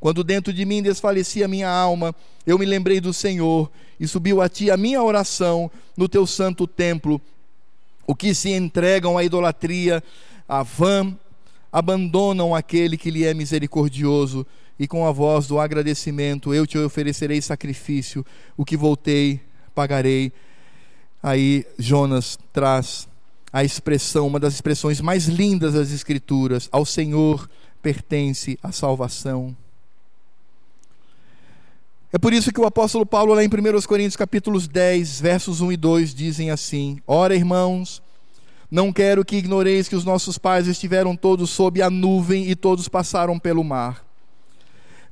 [0.00, 2.14] quando dentro de mim desfalecia minha alma,
[2.46, 6.66] eu me lembrei do Senhor e subiu a ti a minha oração no teu santo
[6.66, 7.20] templo.
[8.06, 10.02] O que se entregam à idolatria,
[10.48, 11.14] à vã,
[11.70, 14.46] abandonam aquele que lhe é misericordioso,
[14.78, 18.24] e com a voz do agradecimento eu te oferecerei sacrifício,
[18.56, 19.38] o que voltei,
[19.74, 20.32] pagarei.
[21.22, 23.06] Aí Jonas traz
[23.52, 27.46] a expressão, uma das expressões mais lindas das Escrituras: ao Senhor
[27.82, 29.54] pertence a salvação.
[32.12, 35.72] É por isso que o apóstolo Paulo, lá em 1 Coríntios capítulos 10, versos 1
[35.72, 38.02] e 2, dizem assim: Ora, irmãos,
[38.68, 42.88] não quero que ignoreis que os nossos pais estiveram todos sob a nuvem e todos
[42.88, 44.04] passaram pelo mar,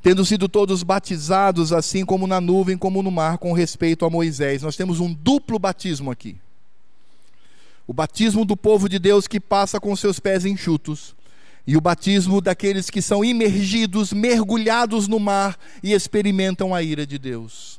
[0.03, 4.63] tendo sido todos batizados, assim como na nuvem, como no mar, com respeito a Moisés.
[4.63, 6.37] Nós temos um duplo batismo aqui.
[7.87, 11.15] O batismo do povo de Deus que passa com seus pés enxutos,
[11.68, 17.18] e o batismo daqueles que são imergidos, mergulhados no mar e experimentam a ira de
[17.18, 17.78] Deus.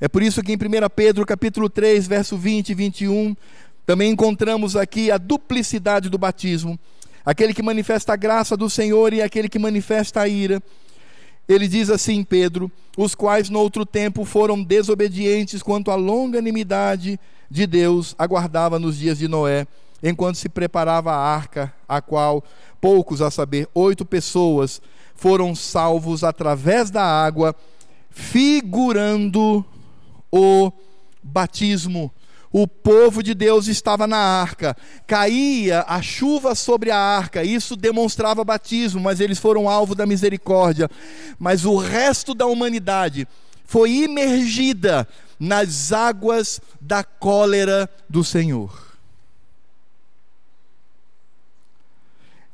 [0.00, 0.58] É por isso que em 1
[0.94, 3.36] Pedro capítulo 3, verso 20 e 21,
[3.84, 6.78] também encontramos aqui a duplicidade do batismo.
[7.26, 10.62] Aquele que manifesta a graça do Senhor e aquele que manifesta a ira.
[11.48, 17.18] Ele diz assim, Pedro: os quais no outro tempo foram desobedientes quanto à longanimidade
[17.50, 19.66] de Deus aguardava nos dias de Noé
[20.04, 22.44] enquanto se preparava a arca, a qual
[22.78, 24.82] poucos, a saber, oito pessoas,
[25.14, 27.56] foram salvos através da água,
[28.10, 29.64] figurando
[30.30, 30.70] o
[31.22, 32.12] batismo.
[32.52, 38.44] O povo de Deus estava na arca, caía a chuva sobre a arca, isso demonstrava
[38.44, 40.88] batismo, mas eles foram alvo da misericórdia.
[41.38, 43.26] Mas o resto da humanidade
[43.64, 45.08] foi imergida
[45.40, 48.93] nas águas da cólera do Senhor.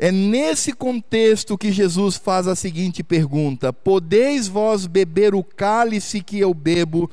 [0.03, 6.39] É nesse contexto que Jesus faz a seguinte pergunta: Podeis vós beber o cálice que
[6.39, 7.11] eu bebo,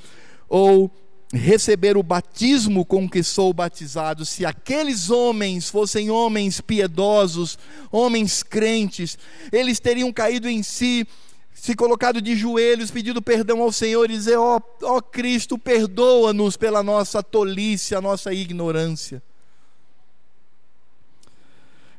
[0.48, 0.90] ou
[1.34, 4.26] receber o batismo com que sou batizado?
[4.26, 7.60] Se aqueles homens fossem homens piedosos,
[7.92, 9.18] homens crentes,
[9.52, 11.06] eles teriam caído em si
[11.54, 16.56] se colocado de joelhos, pedido perdão ao Senhor e dizer: Ó oh, oh Cristo, perdoa-nos
[16.56, 19.22] pela nossa tolice, a nossa ignorância.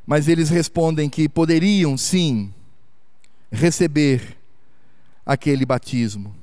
[0.09, 2.51] Mas eles respondem que poderiam sim
[3.53, 4.39] receber
[5.27, 6.35] aquele batismo.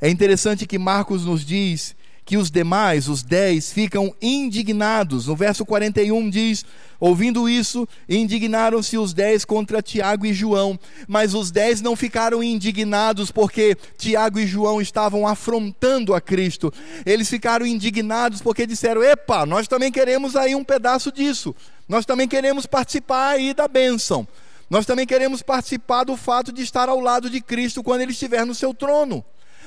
[0.00, 1.94] É interessante que Marcos nos diz
[2.28, 5.28] que os demais, os dez, ficam indignados.
[5.28, 6.62] No verso 41 diz:
[7.00, 10.78] Ouvindo isso, indignaram-se os dez contra Tiago e João.
[11.06, 16.70] Mas os dez não ficaram indignados porque Tiago e João estavam afrontando a Cristo.
[17.06, 21.56] Eles ficaram indignados porque disseram: Epa, nós também queremos aí um pedaço disso.
[21.88, 24.28] Nós também queremos participar aí da bênção.
[24.68, 28.44] Nós também queremos participar do fato de estar ao lado de Cristo quando ele estiver
[28.44, 29.24] no seu trono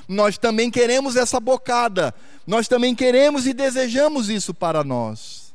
[0.08, 2.14] nós também queremos essa bocada,
[2.46, 5.52] nós também queremos e desejamos isso para nós.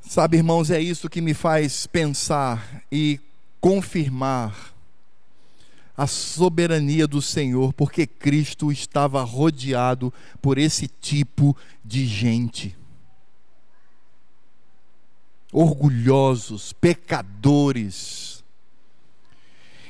[0.00, 3.18] Sabe, irmãos, é isso que me faz pensar e
[3.60, 4.74] confirmar
[5.96, 12.76] a soberania do Senhor, porque Cristo estava rodeado por esse tipo de gente.
[15.52, 18.31] Orgulhosos, pecadores,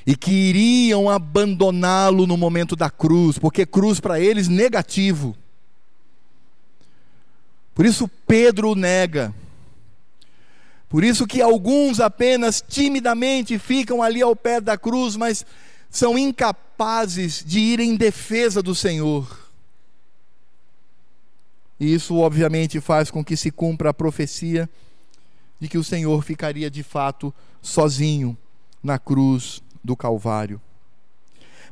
[0.07, 5.37] e que iriam abandoná-lo no momento da cruz, porque cruz para eles negativo.
[7.75, 9.35] Por isso Pedro nega.
[10.89, 15.47] Por isso que alguns apenas timidamente ficam ali ao pé da cruz, mas
[15.89, 19.51] são incapazes de ir em defesa do Senhor.
[21.81, 24.69] E isso obviamente faz com que se cumpra a profecia
[25.59, 28.37] de que o Senhor ficaria de fato sozinho
[28.83, 30.61] na cruz do Calvário.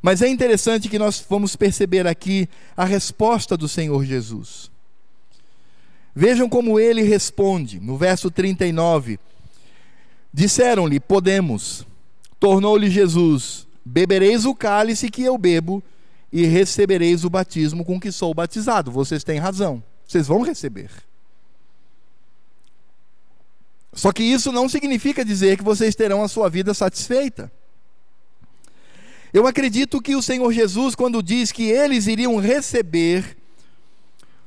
[0.02, 4.70] Mas é interessante que nós vamos perceber aqui a resposta do Senhor Jesus.
[6.14, 9.18] Vejam como ele responde, no verso 39.
[10.32, 11.86] Disseram-lhe: Podemos.
[12.38, 15.82] Tornou-lhe Jesus: Bebereis o cálice que eu bebo
[16.32, 18.90] e recebereis o batismo com que sou batizado.
[18.90, 20.90] Vocês têm razão, vocês vão receber.
[23.92, 27.52] Só que isso não significa dizer que vocês terão a sua vida satisfeita.
[29.32, 33.36] Eu acredito que o Senhor Jesus, quando diz que eles iriam receber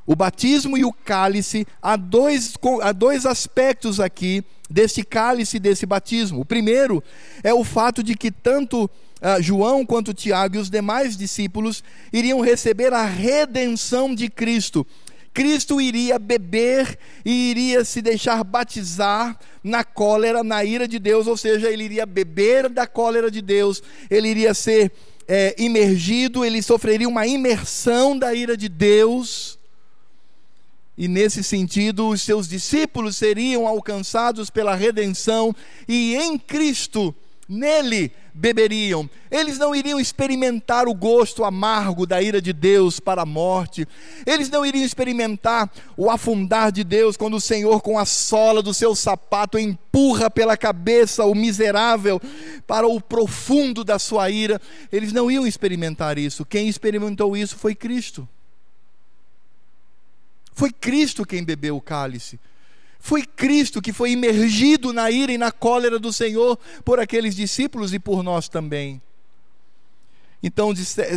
[0.05, 5.85] o batismo e o cálice, há dois, há dois aspectos aqui desse cálice e desse
[5.85, 6.41] batismo.
[6.41, 7.01] O primeiro
[7.43, 12.41] é o fato de que tanto uh, João quanto Tiago e os demais discípulos iriam
[12.41, 14.85] receber a redenção de Cristo.
[15.33, 21.35] Cristo iria beber e iria se deixar batizar na cólera, na ira de Deus, ou
[21.35, 24.91] seja, ele iria beber da cólera de Deus, ele iria ser
[25.27, 29.57] é, imergido, ele sofreria uma imersão da ira de Deus.
[30.95, 35.55] E nesse sentido, os seus discípulos seriam alcançados pela redenção,
[35.87, 37.15] e em Cristo,
[37.53, 39.09] nele, beberiam.
[39.29, 43.87] Eles não iriam experimentar o gosto amargo da ira de Deus para a morte.
[44.25, 48.73] Eles não iriam experimentar o afundar de Deus quando o Senhor, com a sola do
[48.73, 52.19] seu sapato, empurra pela cabeça o miserável
[52.65, 54.59] para o profundo da sua ira.
[54.91, 56.43] Eles não iam experimentar isso.
[56.43, 58.27] Quem experimentou isso foi Cristo.
[60.53, 62.39] Foi Cristo quem bebeu o cálice.
[63.05, 67.93] Foi Cristo que foi imergido na ira e na cólera do Senhor por aqueles discípulos
[67.93, 69.01] e por nós também.
[70.41, 70.73] Então,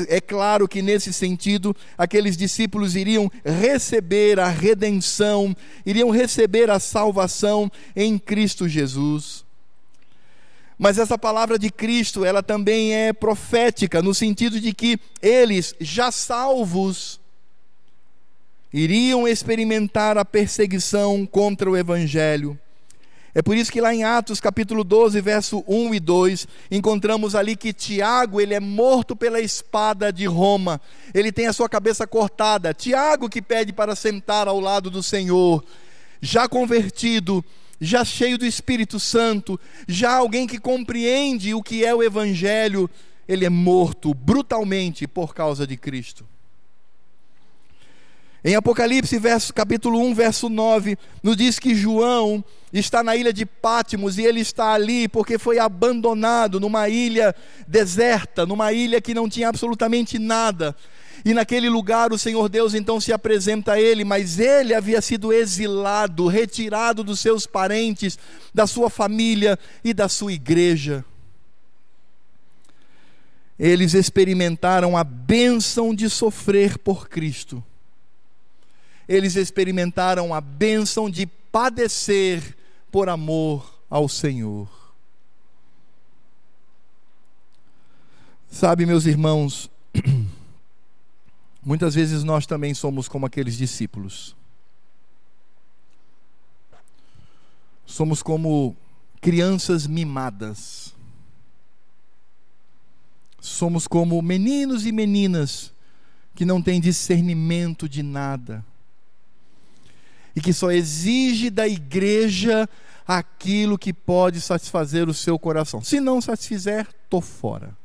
[0.09, 5.57] é claro que nesse sentido, aqueles discípulos iriam receber a redenção,
[5.87, 9.45] iriam receber a salvação em Cristo Jesus.
[10.77, 16.11] Mas essa palavra de Cristo, ela também é profética, no sentido de que eles, já
[16.11, 17.21] salvos,
[18.77, 22.59] iriam experimentar a perseguição contra o evangelho.
[23.35, 27.57] É por isso que lá em Atos capítulo 12, verso 1 e 2, encontramos ali
[27.57, 30.79] que Tiago, ele é morto pela espada de Roma.
[31.15, 32.75] Ele tem a sua cabeça cortada.
[32.75, 35.65] Tiago que pede para sentar ao lado do Senhor,
[36.21, 37.43] já convertido,
[37.81, 39.59] já cheio do Espírito Santo,
[39.89, 42.91] já alguém que compreende o que é o Evangelho,
[43.27, 46.27] ele é morto brutalmente por causa de Cristo.
[48.47, 53.45] Em Apocalipse, verso, capítulo 1, verso 9, nos diz que João está na ilha de
[53.45, 57.35] Pátimos e ele está ali porque foi abandonado numa ilha
[57.67, 60.77] deserta, numa ilha que não tinha absolutamente nada.
[61.25, 65.33] E naquele lugar o Senhor Deus então se apresenta a ele, mas ele havia sido
[65.33, 68.17] exilado, retirado dos seus parentes,
[68.55, 71.05] da sua família e da sua igreja.
[73.59, 77.61] Eles experimentaram a bênção de sofrer por Cristo.
[79.09, 82.57] Eles experimentaram a bênção de padecer
[82.91, 84.69] por amor ao Senhor.
[88.51, 89.71] Sabe, meus irmãos,
[91.67, 94.37] Muitas vezes nós também somos como aqueles discípulos.
[97.85, 98.77] Somos como
[99.21, 100.95] crianças mimadas.
[103.41, 105.73] Somos como meninos e meninas
[106.37, 108.65] que não têm discernimento de nada.
[110.37, 112.69] E que só exige da igreja
[113.09, 115.83] aquilo que pode satisfazer o seu coração.
[115.83, 117.77] Se não satisfizer, tô fora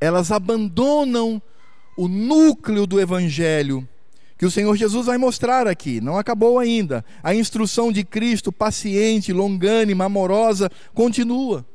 [0.00, 1.40] elas abandonam
[1.96, 3.86] o núcleo do evangelho
[4.38, 6.00] que o Senhor Jesus vai mostrar aqui.
[6.00, 7.04] Não acabou ainda.
[7.22, 11.66] A instrução de Cristo, paciente, longânima, amorosa, continua.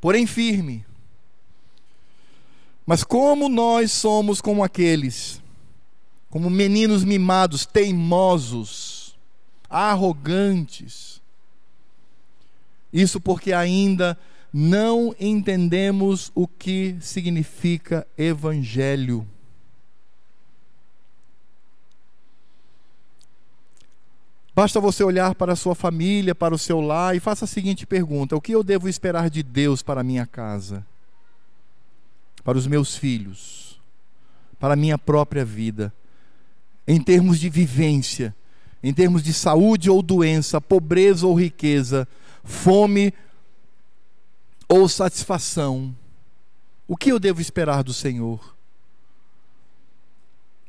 [0.00, 0.86] Porém firme.
[2.86, 5.42] Mas como nós somos como aqueles,
[6.30, 9.18] como meninos mimados, teimosos,
[9.68, 11.20] arrogantes.
[12.92, 14.16] Isso porque ainda
[14.52, 19.26] não entendemos o que significa evangelho.
[24.54, 27.86] Basta você olhar para a sua família, para o seu lar e faça a seguinte
[27.86, 30.86] pergunta: O que eu devo esperar de Deus para a minha casa?
[32.44, 33.80] Para os meus filhos?
[34.58, 35.92] Para a minha própria vida?
[36.86, 38.34] Em termos de vivência,
[38.82, 42.08] em termos de saúde ou doença, pobreza ou riqueza,
[42.42, 43.12] fome
[44.68, 45.94] ou satisfação.
[46.88, 48.56] O que eu devo esperar do Senhor?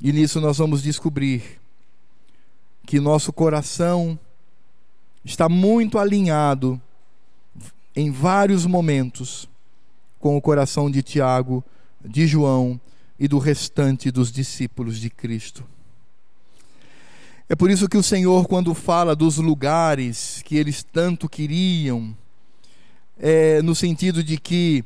[0.01, 1.59] E nisso nós vamos descobrir
[2.86, 4.20] que nosso coração
[5.24, 6.82] está muito alinhado
[7.95, 9.47] em vários momentos
[10.20, 11.64] com o coração de Tiago,
[12.03, 12.80] de João
[13.20, 15.64] e do restante dos discípulos de Cristo.
[17.52, 22.16] É por isso que o Senhor, quando fala dos lugares que eles tanto queriam,
[23.20, 24.86] é, no sentido de que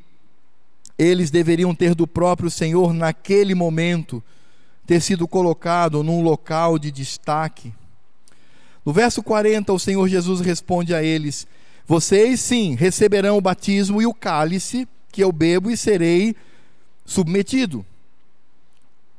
[0.98, 4.24] eles deveriam ter do próprio Senhor naquele momento,
[4.84, 7.72] ter sido colocado num local de destaque.
[8.84, 11.46] No verso 40, o Senhor Jesus responde a eles:
[11.86, 16.36] Vocês sim receberão o batismo e o cálice que eu bebo e serei
[17.06, 17.86] submetido.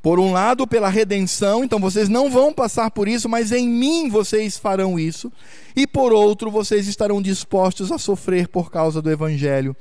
[0.06, 4.08] Por um lado, pela redenção, então vocês não vão passar por isso, mas em mim
[4.08, 5.32] vocês farão isso.
[5.74, 9.74] E por outro, vocês estarão dispostos a sofrer por causa do evangelho.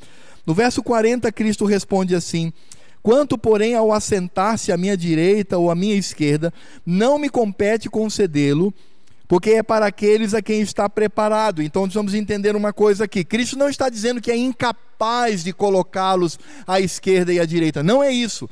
[0.43, 2.51] No verso 40, Cristo responde assim:
[3.03, 6.51] Quanto, porém, ao assentar-se à minha direita ou à minha esquerda,
[6.83, 8.73] não me compete concedê-lo,
[9.27, 11.61] porque é para aqueles a quem está preparado.
[11.61, 16.39] Então, vamos entender uma coisa aqui: Cristo não está dizendo que é incapaz de colocá-los
[16.65, 17.83] à esquerda e à direita.
[17.83, 18.49] Não é isso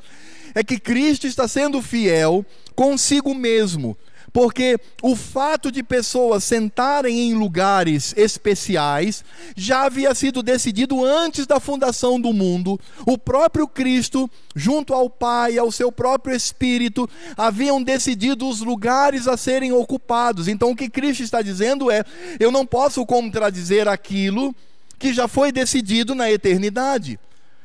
[0.54, 2.44] é que Cristo está sendo fiel
[2.74, 3.96] consigo mesmo.
[4.34, 9.24] Porque o fato de pessoas sentarem em lugares especiais
[9.54, 12.78] já havia sido decidido antes da fundação do mundo.
[13.06, 19.36] O próprio Cristo, junto ao Pai ao seu próprio Espírito, haviam decidido os lugares a
[19.36, 20.48] serem ocupados.
[20.48, 22.02] Então o que Cristo está dizendo é:
[22.40, 24.52] eu não posso contradizer aquilo
[24.98, 27.20] que já foi decidido na eternidade.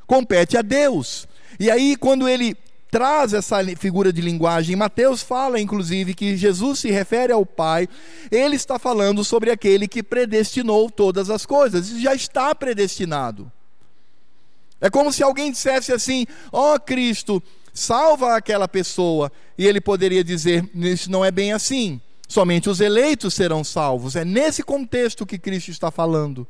[0.05, 1.27] Compete a Deus.
[1.59, 2.55] E aí, quando ele
[2.89, 4.75] traz essa figura de linguagem.
[4.75, 7.87] Mateus fala, inclusive, que Jesus se refere ao Pai,
[8.31, 13.51] ele está falando sobre aquele que predestinou todas as coisas, Isso já está predestinado.
[14.81, 20.23] É como se alguém dissesse assim: Ó oh, Cristo, salva aquela pessoa, e ele poderia
[20.23, 21.99] dizer: Isso não é bem assim.
[22.27, 24.15] Somente os eleitos serão salvos.
[24.15, 26.47] É nesse contexto que Cristo está falando.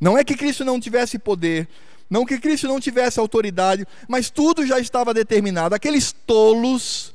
[0.00, 1.68] Não é que Cristo não tivesse poder,
[2.14, 5.74] não que Cristo não tivesse autoridade, mas tudo já estava determinado.
[5.74, 7.12] Aqueles tolos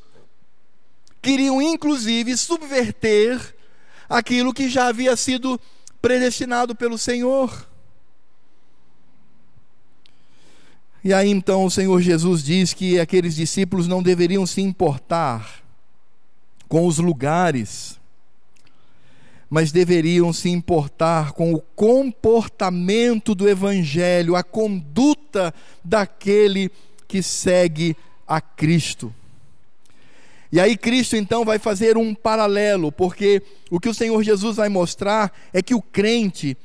[1.22, 3.56] queriam, inclusive, subverter
[4.10, 5.58] aquilo que já havia sido
[6.02, 7.66] predestinado pelo Senhor.
[11.02, 15.64] E aí então o Senhor Jesus diz que aqueles discípulos não deveriam se importar
[16.68, 17.98] com os lugares
[19.50, 26.72] mas deveriam se importar com o comportamento do Evangelho, a conduta daquele
[27.08, 27.98] que segue
[28.28, 29.14] a Cristo.
[30.52, 34.70] E aí Cristo então vai fazer um paralelo, porque o que o Senhor Jesus vai
[34.70, 36.56] mostrar é que o crente,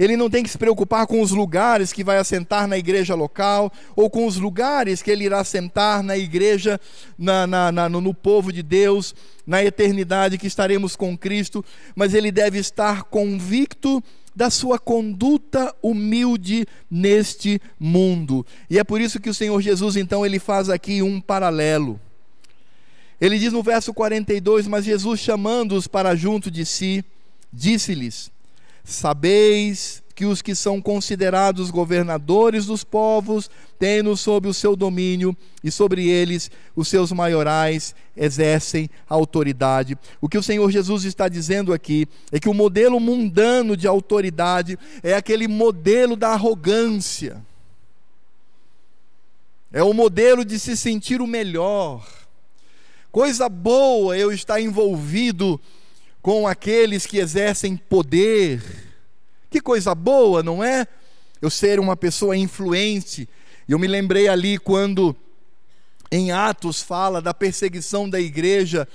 [0.00, 3.70] ele não tem que se preocupar com os lugares que vai assentar na igreja local,
[3.94, 6.80] ou com os lugares que ele irá assentar na igreja,
[7.18, 9.14] na, na, na, no, no povo de Deus,
[9.46, 11.62] na eternidade que estaremos com Cristo,
[11.94, 14.02] mas ele deve estar convicto
[14.34, 18.46] da sua conduta humilde neste mundo.
[18.70, 22.00] E é por isso que o Senhor Jesus então ele faz aqui um paralelo.
[23.20, 27.04] Ele diz no verso 42: Mas Jesus, chamando-os para junto de si,
[27.52, 28.30] disse-lhes:
[28.84, 35.70] Sabeis que os que são considerados governadores dos povos têm-nos sob o seu domínio, e
[35.70, 39.96] sobre eles os seus maiorais exercem autoridade.
[40.20, 44.78] O que o Senhor Jesus está dizendo aqui é que o modelo mundano de autoridade
[45.02, 47.42] é aquele modelo da arrogância,
[49.72, 52.04] é o modelo de se sentir o melhor
[53.10, 55.60] Coisa boa eu estar envolvido
[56.22, 58.62] com aqueles que exercem poder.
[59.50, 60.86] Que coisa boa, não é?
[61.40, 63.28] Eu ser uma pessoa influente.
[63.68, 65.16] Eu me lembrei ali quando
[66.12, 68.86] em Atos fala da perseguição da igreja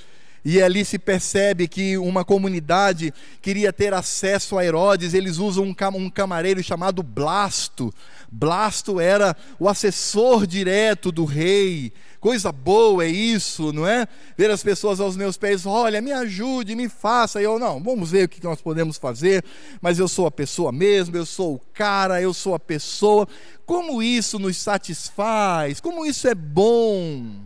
[0.45, 3.11] e ali se percebe que uma comunidade
[3.41, 7.91] queria ter acesso a Herodes, eles usam um, cam camareiro chamado Blasto.
[8.31, 11.91] Blasto era o assessor direto do rei.
[12.25, 14.07] Coisa boa é isso, não é?
[14.35, 17.39] Ver as pessoas aos meus pés, olha, me ajude, me faça.
[17.39, 19.45] E eu, não, vamos ver o que nós podemos fazer,
[19.79, 23.27] mas eu sou a pessoa mesmo, eu sou o cara, eu sou a pessoa.
[23.63, 25.79] Como isso nos satisfaz?
[25.79, 27.43] Como isso é bom?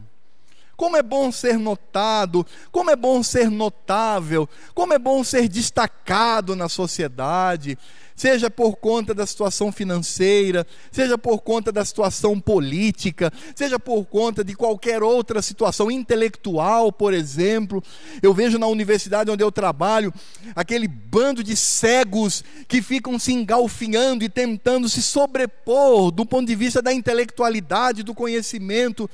[0.77, 6.55] Como é bom ser notado, como é bom ser notável, como é bom ser destacado
[6.55, 7.77] na sociedade
[8.20, 14.43] seja por conta da situação financeira, seja por conta da situação política, seja por conta
[14.43, 17.82] de qualquer outra situação intelectual, por exemplo.
[18.22, 20.13] Eu vejo na universidade onde eu trabalho
[20.53, 26.55] aquele bando de cegos que ficam se engalfinhando e tentando se sobrepor do ponto de
[26.55, 29.09] vista da intelectualidade, do conhecimento.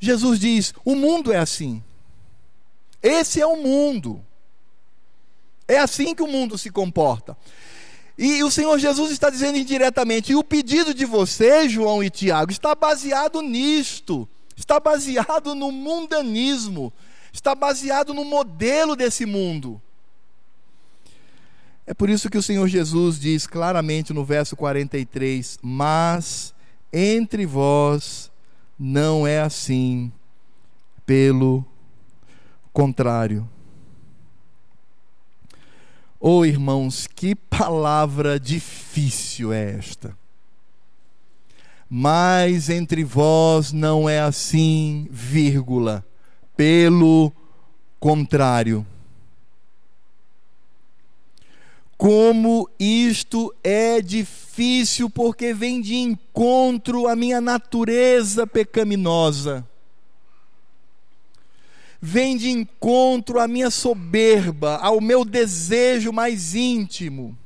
[0.00, 1.80] Jesus diz: o mundo é assim.
[3.00, 4.20] Esse é o mundo.
[5.68, 7.36] É assim que o mundo se comporta.
[8.22, 12.52] E o Senhor Jesus está dizendo indiretamente: e o pedido de vocês, João e Tiago,
[12.52, 16.92] está baseado nisto, está baseado no mundanismo,
[17.32, 19.80] está baseado no modelo desse mundo.
[21.86, 26.52] É por isso que o Senhor Jesus diz claramente no verso 43: Mas
[26.92, 28.30] entre vós
[28.78, 30.12] não é assim,
[31.06, 31.64] pelo
[32.70, 33.48] contrário.
[36.22, 40.14] Oh, irmãos, que palavra difícil é esta.
[41.88, 46.04] Mas entre vós não é assim, vírgula,
[46.54, 47.32] pelo
[47.98, 48.86] contrário.
[51.96, 59.66] Como isto é difícil, porque vem de encontro à minha natureza pecaminosa
[62.00, 67.36] vem de encontro à minha soberba, ao meu desejo mais íntimo.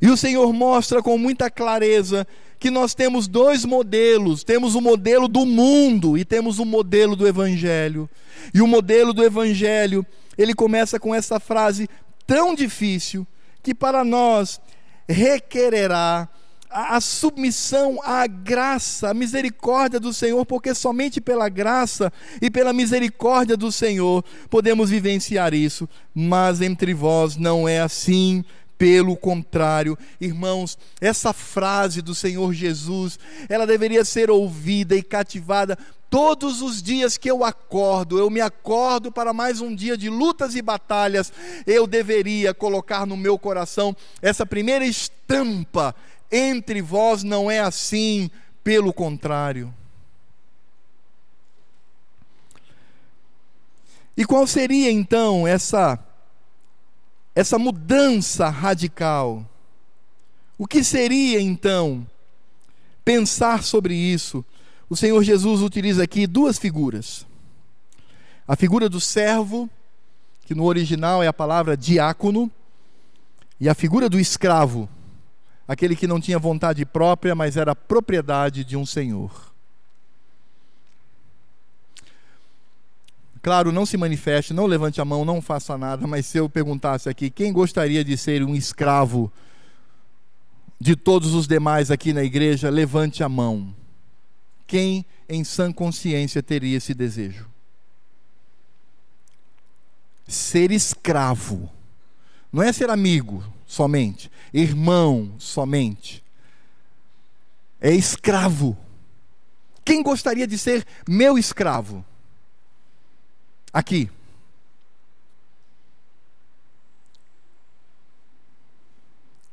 [0.00, 2.26] E o Senhor mostra com muita clareza
[2.58, 7.26] que nós temos dois modelos: temos o modelo do mundo e temos o modelo do
[7.26, 8.08] Evangelho.
[8.54, 11.88] E o modelo do Evangelho, ele começa com essa frase
[12.26, 13.26] tão difícil
[13.62, 14.60] que para nós
[15.08, 16.28] requererá
[16.70, 23.56] a, submissão à graça, à misericórdia do Senhor, porque somente pela graça e pela misericórdia
[23.56, 28.44] do Senhor podemos vivenciar isso, mas entre vós não é assim.
[28.76, 35.76] Pelo contrário, irmãos, essa frase do Senhor Jesus, ela deveria ser ouvida e cativada
[36.08, 40.54] todos os dias que eu acordo, eu me acordo para mais um dia de lutas
[40.54, 41.32] e batalhas,
[41.66, 45.94] eu deveria colocar no meu coração essa primeira estampa
[46.30, 48.30] entre vós não é assim,
[48.62, 49.72] pelo contrário.
[54.16, 55.98] E qual seria então essa
[57.34, 59.48] essa mudança radical?
[60.58, 62.04] O que seria então
[63.04, 64.44] pensar sobre isso?
[64.90, 67.24] O Senhor Jesus utiliza aqui duas figuras.
[68.46, 69.70] A figura do servo,
[70.46, 72.50] que no original é a palavra diácono,
[73.60, 74.88] e a figura do escravo,
[75.68, 79.52] aquele que não tinha vontade própria, mas era propriedade de um senhor.
[83.42, 87.08] Claro, não se manifeste, não levante a mão, não faça nada, mas se eu perguntasse
[87.08, 89.30] aqui, quem gostaria de ser um escravo
[90.80, 93.74] de todos os demais aqui na igreja, levante a mão.
[94.66, 97.46] Quem em sã consciência teria esse desejo?
[100.26, 101.70] Ser escravo.
[102.52, 106.24] Não é ser amigo somente, irmão somente.
[107.80, 108.76] É escravo.
[109.84, 112.04] Quem gostaria de ser meu escravo?
[113.72, 114.10] Aqui.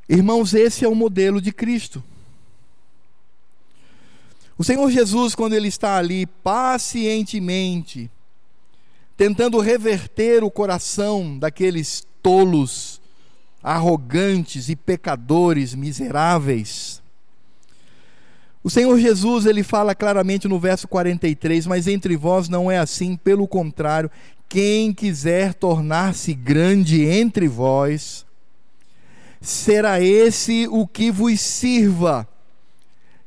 [0.08, 2.02] Irmãos, esse é o modelo de Cristo.
[4.56, 8.10] O Senhor Jesus, quando ele está ali pacientemente,
[9.16, 12.95] tentando reverter o coração daqueles tolos,
[13.62, 17.02] arrogantes e pecadores miseráveis,
[18.66, 23.16] o Senhor Jesus, ele fala claramente no verso 43, mas entre vós não é assim,
[23.16, 24.10] pelo contrário,
[24.48, 28.26] quem quiser tornar-se grande entre vós,
[29.40, 32.26] será esse o que vos sirva.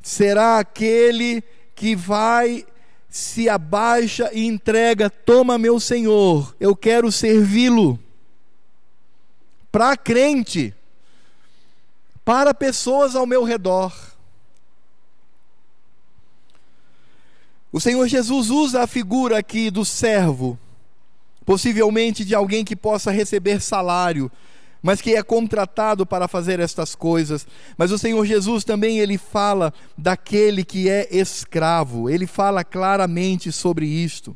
[0.02, 1.42] Será aquele
[1.74, 2.66] que vai
[3.10, 7.98] se abaixa e entrega, toma meu Senhor, eu quero servi-lo.
[9.72, 10.74] Para crente,
[12.26, 13.94] para pessoas ao meu redor.
[17.72, 20.58] O Senhor Jesus usa a figura aqui do servo,
[21.46, 24.32] possivelmente de alguém que possa receber salário,
[24.82, 27.46] mas que é contratado para fazer estas coisas.
[27.78, 32.10] Mas o Senhor Jesus também ele fala daquele que é escravo.
[32.10, 34.36] Ele fala claramente sobre isto.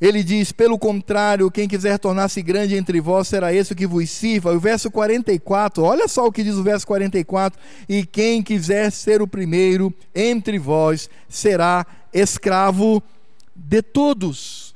[0.00, 4.52] Ele diz: pelo contrário, quem quiser tornar-se grande entre vós será esse que vos sirva.
[4.52, 9.20] O verso 44, olha só o que diz o verso 44: e quem quiser ser
[9.20, 13.02] o primeiro entre vós será escravo
[13.54, 14.68] de todos.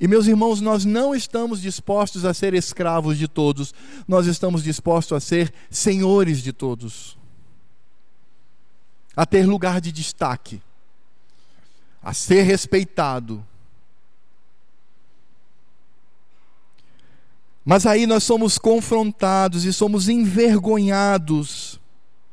[0.00, 3.72] E meus irmãos, nós não estamos dispostos a ser escravos de todos,
[4.08, 7.16] nós estamos dispostos a ser senhores de todos
[9.16, 10.60] a ter lugar de destaque,
[12.02, 13.44] a ser respeitado.
[17.64, 21.80] Mas aí nós somos confrontados e somos envergonhados,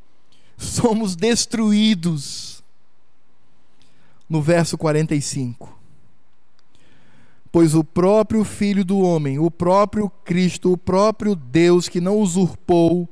[0.57, 2.61] somos destruídos.
[4.29, 5.77] No verso 45.
[7.51, 13.09] Pois o próprio Filho do Homem, o próprio Cristo, o próprio Deus que não usurpou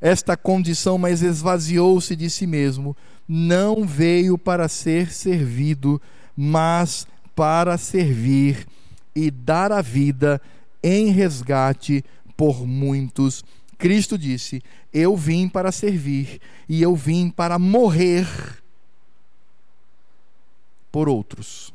[0.00, 2.96] esta condição, mas esvaziou-se de si mesmo,
[3.26, 6.00] não veio para ser servido,
[6.36, 8.66] mas para servir
[9.14, 10.40] e dar a vida
[10.82, 12.04] em resgate
[12.36, 13.44] por muitos.
[13.76, 18.26] Cristo disse: Eu vim para servir e eu vim para morrer
[20.90, 21.72] por outros.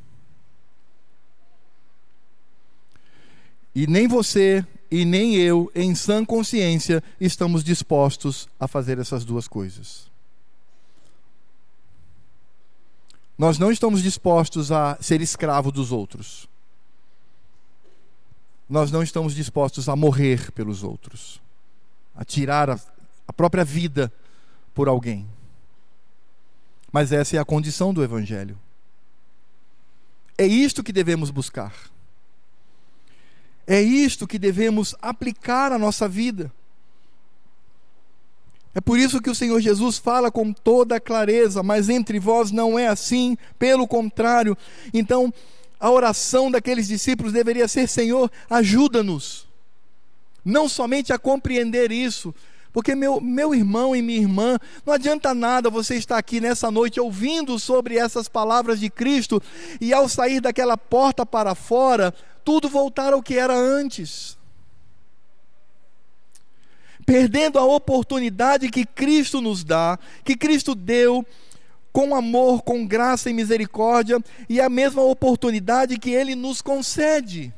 [3.76, 4.65] E nem você,
[4.95, 10.05] e nem eu, em sã consciência, estamos dispostos a fazer essas duas coisas.
[13.35, 16.47] Nós não estamos dispostos a ser escravo dos outros.
[18.69, 21.41] Nós não estamos dispostos a morrer pelos outros,
[22.13, 22.79] a tirar a,
[23.27, 24.13] a própria vida
[24.75, 25.27] por alguém.
[26.91, 28.59] Mas essa é a condição do Evangelho.
[30.37, 31.73] É isto que devemos buscar.
[33.66, 36.51] É isto que devemos aplicar à nossa vida.
[38.76, 42.78] É por isso que o Senhor Jesus fala com toda clareza, mas entre vós não
[42.78, 44.57] é assim, pelo contrário.
[44.93, 45.32] Então,
[45.80, 49.47] a oração daqueles discípulos deveria ser: Senhor, ajuda-nos.
[50.43, 52.34] Não somente a compreender isso,
[52.74, 56.99] porque meu, meu irmão e minha irmã, não adianta nada você estar aqui nessa noite
[56.99, 59.41] ouvindo sobre essas palavras de Cristo
[59.80, 64.37] e ao sair daquela porta para fora, tudo voltar ao que era antes.
[67.05, 71.25] Perdendo a oportunidade que Cristo nos dá, que Cristo deu
[71.91, 74.19] com amor, com graça e misericórdia,
[74.49, 77.53] e a mesma oportunidade que Ele nos concede.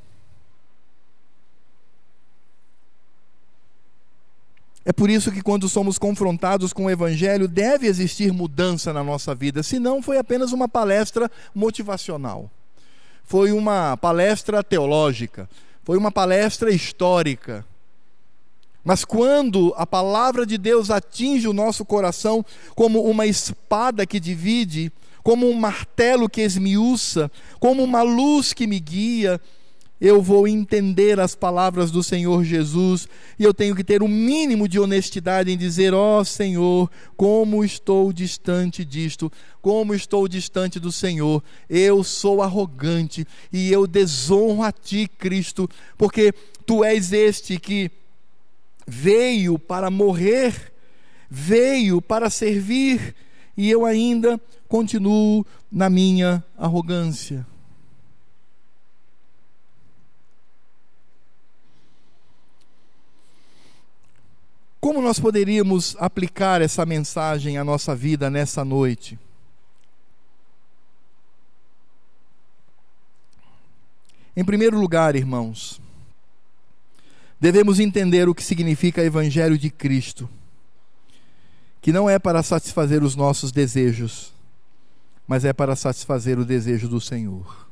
[4.83, 9.33] É por isso que, quando somos confrontados com o Evangelho, deve existir mudança na nossa
[9.33, 12.51] vida, senão foi apenas uma palestra motivacional
[13.25, 15.49] foi uma palestra teológica,
[15.83, 17.65] foi uma palestra histórica.
[18.83, 22.45] Mas quando a palavra de Deus atinge o nosso coração
[22.75, 24.91] como uma espada que divide,
[25.23, 29.41] como um martelo que esmiuça, como uma luz que me guia,
[29.99, 33.07] eu vou entender as palavras do Senhor Jesus
[33.39, 36.91] e eu tenho que ter o um mínimo de honestidade em dizer: Ó oh, Senhor,
[37.15, 39.31] como estou distante disto,
[39.61, 41.41] como estou distante do Senhor.
[41.69, 46.33] Eu sou arrogante e eu desonro a Ti, Cristo, porque
[46.65, 47.89] Tu és este que
[48.85, 50.73] veio para morrer,
[51.29, 53.15] veio para servir
[53.55, 57.45] e eu ainda continuo na minha arrogância.
[64.85, 69.17] Como nós poderíamos aplicar essa mensagem à nossa vida nessa noite?
[74.37, 75.81] Em primeiro lugar, irmãos,
[77.39, 80.29] devemos entender o que significa Evangelho de Cristo,
[81.81, 84.31] que não é para satisfazer os nossos desejos,
[85.27, 87.67] mas é para satisfazer o desejo do Senhor.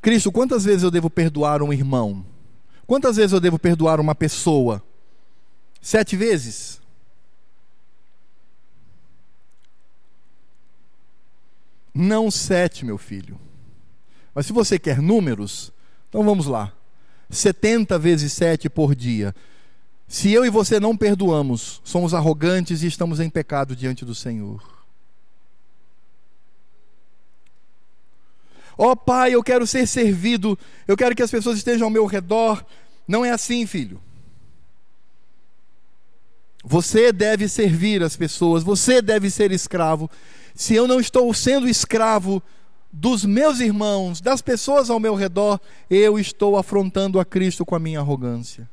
[0.00, 2.24] Cristo, quantas vezes eu devo perdoar um irmão?
[2.90, 4.82] Quantas vezes eu devo perdoar uma pessoa?
[5.80, 6.80] Sete vezes?
[11.94, 13.38] Não sete, meu filho.
[14.34, 15.72] Mas se você quer números,
[16.08, 16.72] então vamos lá.
[17.30, 19.32] 70 vezes 7 por dia.
[20.08, 24.80] Se eu e você não perdoamos, somos arrogantes e estamos em pecado diante do Senhor.
[28.82, 32.06] Ó oh, Pai, eu quero ser servido, eu quero que as pessoas estejam ao meu
[32.06, 32.64] redor.
[33.10, 34.00] Não é assim, filho.
[36.62, 40.08] Você deve servir as pessoas, você deve ser escravo.
[40.54, 42.40] Se eu não estou sendo escravo
[42.92, 45.58] dos meus irmãos, das pessoas ao meu redor,
[45.90, 48.70] eu estou afrontando a Cristo com a minha arrogância.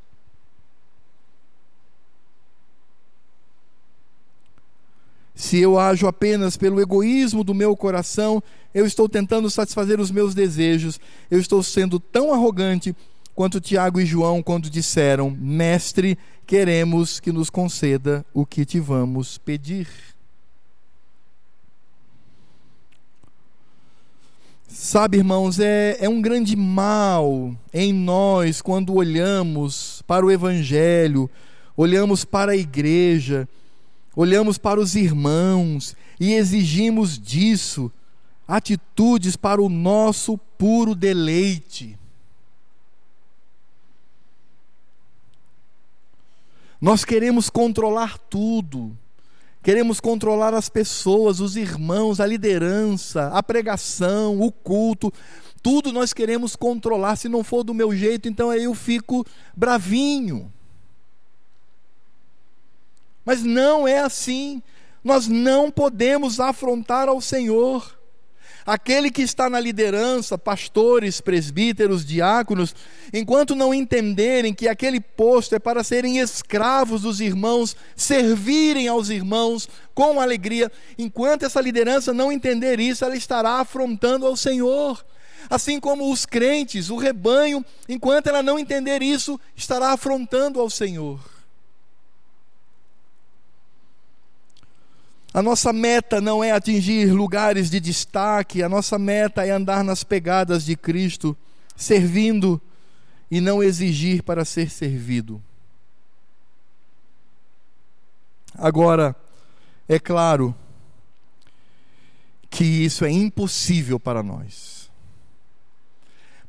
[5.33, 10.35] Se eu ajo apenas pelo egoísmo do meu coração, eu estou tentando satisfazer os meus
[10.35, 10.99] desejos,
[11.31, 12.95] eu estou sendo tão arrogante
[13.38, 16.17] quanto Tiago e João quando disseram: Mestre,
[16.47, 19.88] queremos que nos conceda o que te vamos pedir.
[24.67, 31.29] Sabe, irmãos, é, é um grande mal em nós quando olhamos para o Evangelho,
[31.75, 33.47] olhamos para a igreja,
[34.15, 37.91] olhamos para os irmãos e exigimos disso
[38.47, 41.99] atitudes para o nosso puro deleite.
[46.80, 48.97] Nós queremos controlar tudo.
[49.63, 55.11] Queremos controlar as pessoas, os irmãos, a liderança, a pregação, o culto.
[55.61, 57.15] Tudo nós queremos controlar.
[57.15, 59.25] Se não for do meu jeito, então aí eu fico
[59.55, 60.51] bravinho.
[63.25, 64.61] Mas não é assim.
[65.03, 67.96] Nós não podemos afrontar ao Senhor.
[68.68, 72.76] Aquele que está na liderança, pastores, presbíteros, diáconos,
[73.13, 79.70] enquanto não entenderem que aquele posto é para serem escravos dos irmãos, servirem aos irmãos
[79.95, 85.01] com alegria, enquanto essa liderança não entender isso, ela estará afrontando ao Senhor.
[85.49, 91.36] Assim como os crentes, o rebanho, enquanto ela não entender isso, estará afrontando ao Senhor.
[95.34, 100.03] A nossa meta não é atingir lugares de destaque, a nossa meta é andar nas
[100.03, 101.36] pegadas de Cristo,
[101.75, 102.61] servindo
[103.30, 105.41] e não exigir para ser servido.
[108.57, 109.15] Agora,
[109.88, 110.55] é claro
[112.49, 114.89] que isso é impossível para nós.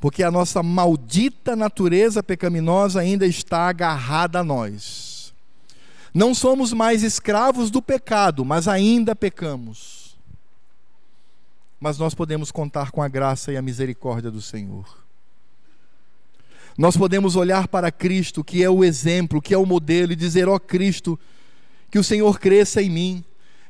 [0.01, 5.18] Porque a nossa maldita natureza pecaminosa ainda está agarrada a nós.
[6.13, 10.17] Não somos mais escravos do pecado, mas ainda pecamos.
[11.81, 15.07] Mas nós podemos contar com a graça e a misericórdia do Senhor.
[16.77, 20.49] Nós podemos olhar para Cristo, que é o exemplo, que é o modelo, e dizer:
[20.49, 21.19] Ó oh, Cristo,
[21.91, 23.25] que o Senhor cresça em mim,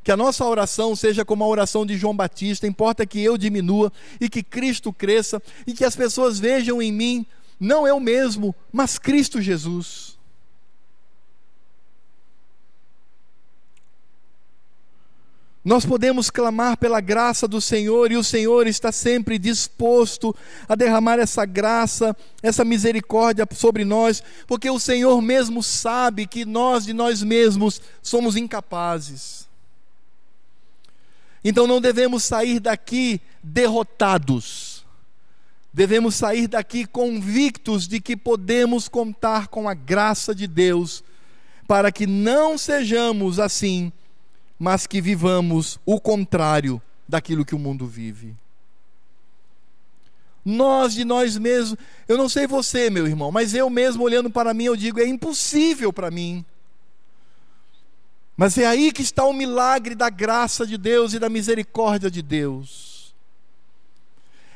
[0.04, 3.90] que a nossa oração seja como a oração de João Batista, importa que eu diminua
[4.20, 7.26] e que Cristo cresça, e que as pessoas vejam em mim,
[7.58, 10.17] não eu mesmo, mas Cristo Jesus.
[15.68, 20.34] Nós podemos clamar pela graça do Senhor e o Senhor está sempre disposto
[20.66, 26.86] a derramar essa graça, essa misericórdia sobre nós, porque o Senhor mesmo sabe que nós
[26.86, 29.46] de nós mesmos somos incapazes.
[31.44, 34.86] Então não devemos sair daqui derrotados.
[35.70, 41.04] Devemos sair daqui convictos de que podemos contar com a graça de Deus,
[41.66, 43.92] para que não sejamos assim
[44.58, 48.34] mas que vivamos o contrário daquilo que o mundo vive.
[50.44, 51.78] Nós de nós mesmos,
[52.08, 55.06] eu não sei você, meu irmão, mas eu mesmo olhando para mim, eu digo: é
[55.06, 56.44] impossível para mim.
[58.36, 62.22] Mas é aí que está o milagre da graça de Deus e da misericórdia de
[62.22, 63.12] Deus.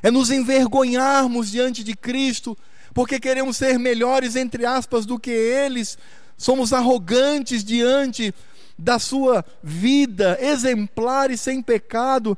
[0.03, 2.57] É nos envergonharmos diante de Cristo,
[2.95, 5.99] porque queremos ser melhores, entre aspas, do que eles,
[6.37, 8.33] somos arrogantes diante
[8.83, 12.37] da sua vida exemplar e sem pecado,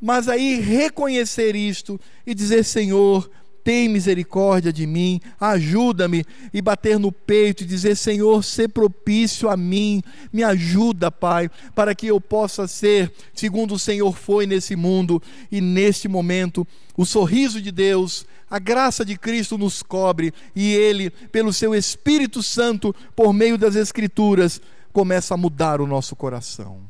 [0.00, 3.30] mas aí reconhecer isto e dizer: Senhor,
[3.62, 9.56] tem misericórdia de mim, ajuda-me, e bater no peito e dizer: Senhor, ser propício a
[9.56, 15.22] mim, me ajuda, Pai, para que eu possa ser segundo o Senhor foi nesse mundo
[15.50, 16.66] e neste momento.
[16.96, 22.42] O sorriso de Deus, a graça de Cristo nos cobre e Ele, pelo Seu Espírito
[22.42, 24.60] Santo, por meio das Escrituras,
[24.94, 26.80] começa a mudar o nosso coração.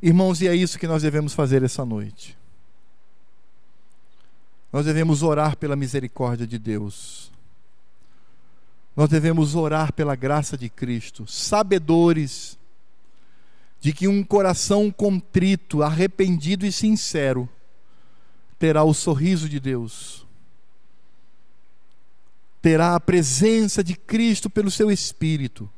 [0.00, 2.38] Irmãos, e é isso que nós devemos fazer essa noite.
[4.72, 7.32] Nós devemos orar pela misericórdia de Deus.
[8.94, 12.56] Nós devemos orar pela graça de Cristo, sabedores
[13.80, 17.48] de que um coração contrito, arrependido e sincero
[18.60, 20.27] terá o sorriso de Deus
[22.68, 25.70] terá a presença de Cristo pelo seu Espírito.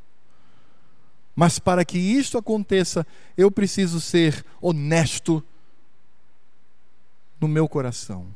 [1.37, 5.41] Mas para que isto aconteça, eu preciso ser honesto
[7.41, 8.27] no meu coração.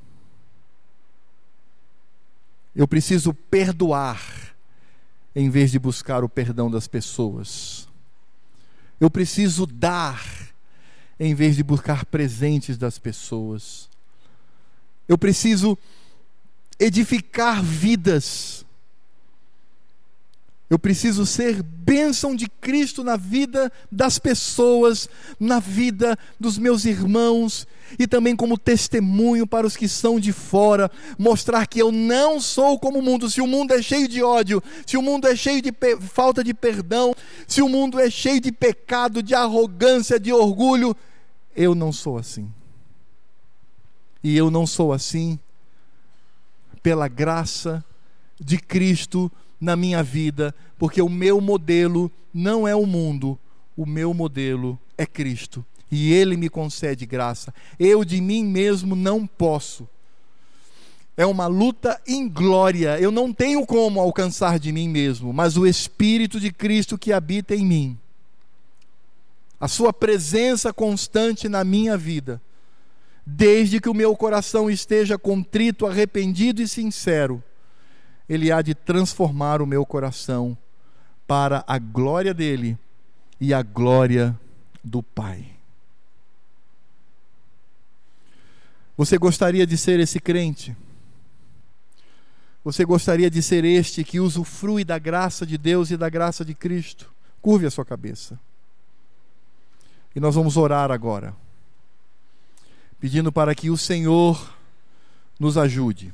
[2.77, 4.55] Eu preciso perdoar
[5.35, 7.89] em vez de buscar o perdão das pessoas.
[9.01, 10.25] Eu preciso dar
[11.19, 13.91] em vez de buscar presentes das pessoas.
[15.09, 15.77] Eu preciso
[16.79, 18.65] edificar vidas.
[20.69, 25.09] Eu preciso ser bênção de Cristo na vida das pessoas,
[25.39, 27.67] na vida dos meus irmãos
[27.99, 32.79] e também como testemunho para os que são de fora, mostrar que eu não sou
[32.79, 33.31] como o mundo.
[33.31, 36.55] Se o mundo é cheio de ódio, se o mundo é cheio de falta de
[36.55, 37.15] perdão,
[37.47, 40.97] se o mundo é cheio de pecado, de arrogância, de orgulho,
[41.55, 42.51] eu não sou assim.
[44.23, 45.39] E eu não sou assim
[46.85, 47.83] pela graça
[48.39, 53.39] de Cristo na minha vida, porque o meu modelo não é o mundo,
[53.75, 55.65] o meu modelo é Cristo.
[55.91, 57.55] E Ele me concede graça.
[57.79, 59.89] Eu de mim mesmo não posso.
[61.17, 63.01] É uma luta em glória.
[63.01, 67.55] Eu não tenho como alcançar de mim mesmo, mas o Espírito de Cristo que habita
[67.55, 67.99] em mim,
[69.59, 72.43] a Sua presença constante na minha vida,
[73.27, 77.43] desde que o meu coração esteja contrito, arrependido e sincero,
[78.29, 80.57] Ele há de transformar o meu coração
[81.27, 82.79] para a glória dele
[83.41, 84.39] e a glória
[84.83, 85.53] do Pai.
[88.97, 90.77] Você gostaria de ser esse crente?
[92.63, 96.55] Você gostaria de ser este que usufrui da graça de Deus e da graça de
[96.55, 97.13] Cristo?
[97.43, 98.39] Curve a sua cabeça.
[100.15, 101.35] E nós vamos orar agora
[103.05, 104.57] pedindo para que o Senhor
[105.39, 106.11] nos ajude.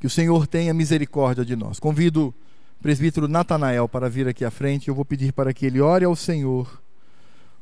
[0.00, 1.78] Que o Senhor tenha misericórdia de nós.
[1.78, 2.34] Convido
[2.80, 4.88] o presbítero Natanael para vir aqui à frente.
[4.88, 6.82] Eu vou pedir para que ele ore ao Senhor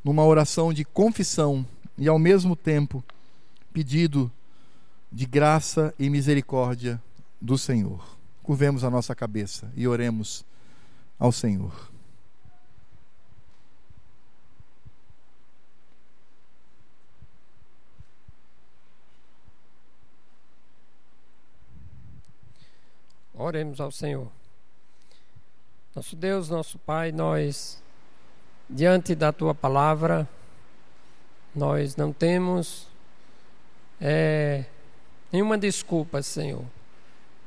[0.02, 1.62] numa oração de confissão
[1.98, 3.04] e ao mesmo tempo
[3.70, 4.32] pedido
[5.12, 6.98] de graça e misericórdia
[7.38, 8.02] do Senhor.
[8.42, 10.42] Curvemos a nossa cabeça e oremos
[11.18, 11.90] ao Senhor.
[23.41, 24.26] Oremos ao Senhor.
[25.95, 27.80] Nosso Deus, nosso Pai, nós,
[28.68, 30.28] diante da tua palavra,
[31.55, 32.89] nós não temos
[34.01, 34.64] é,
[35.30, 36.64] nenhuma desculpa, Senhor,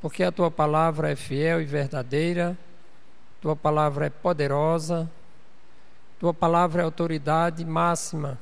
[0.02, 2.58] porque a tua palavra é fiel e verdadeira,
[3.42, 5.12] tua palavra é poderosa,
[6.22, 8.40] tua palavra é autoridade máxima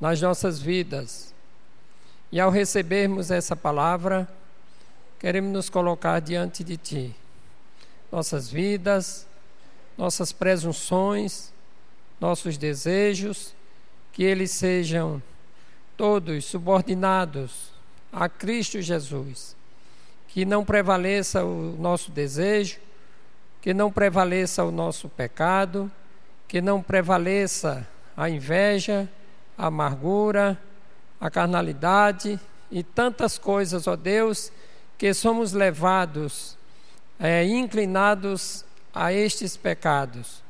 [0.00, 1.34] nas nossas vidas.
[2.30, 4.28] E ao recebermos essa palavra,
[5.18, 7.16] queremos nos colocar diante de Ti.
[8.10, 9.26] Nossas vidas,
[9.96, 11.52] nossas presunções,
[12.20, 13.54] nossos desejos,
[14.12, 15.22] que eles sejam
[15.96, 17.70] todos subordinados
[18.12, 19.56] a Cristo Jesus.
[20.28, 22.78] Que não prevaleça o nosso desejo,
[23.60, 25.90] que não prevaleça o nosso pecado,
[26.46, 29.08] que não prevaleça a inveja,
[29.56, 30.58] a amargura,
[31.20, 32.38] a carnalidade
[32.70, 34.52] e tantas coisas, ó Deus,
[34.98, 36.58] que somos levados,
[37.20, 40.42] é, inclinados a estes pecados.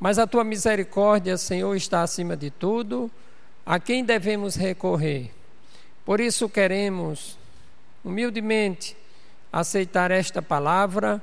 [0.00, 3.08] Mas a tua misericórdia, Senhor, está acima de tudo,
[3.64, 5.32] a quem devemos recorrer.
[6.04, 7.38] Por isso queremos,
[8.04, 8.96] humildemente,
[9.52, 11.22] aceitar esta palavra,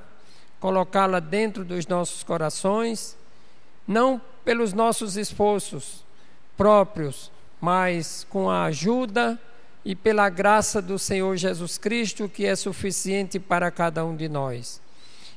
[0.61, 3.17] colocá-la dentro dos nossos corações,
[3.85, 6.05] não pelos nossos esforços
[6.55, 9.37] próprios, mas com a ajuda
[9.83, 14.81] e pela graça do Senhor Jesus Cristo, que é suficiente para cada um de nós.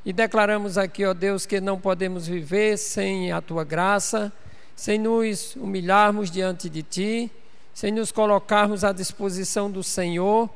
[0.04, 4.32] E declaramos aqui, ó Deus, que não podemos viver sem a tua graça,
[4.74, 7.30] sem nos humilharmos diante de ti,
[7.72, 10.50] sem nos colocarmos à disposição do Senhor,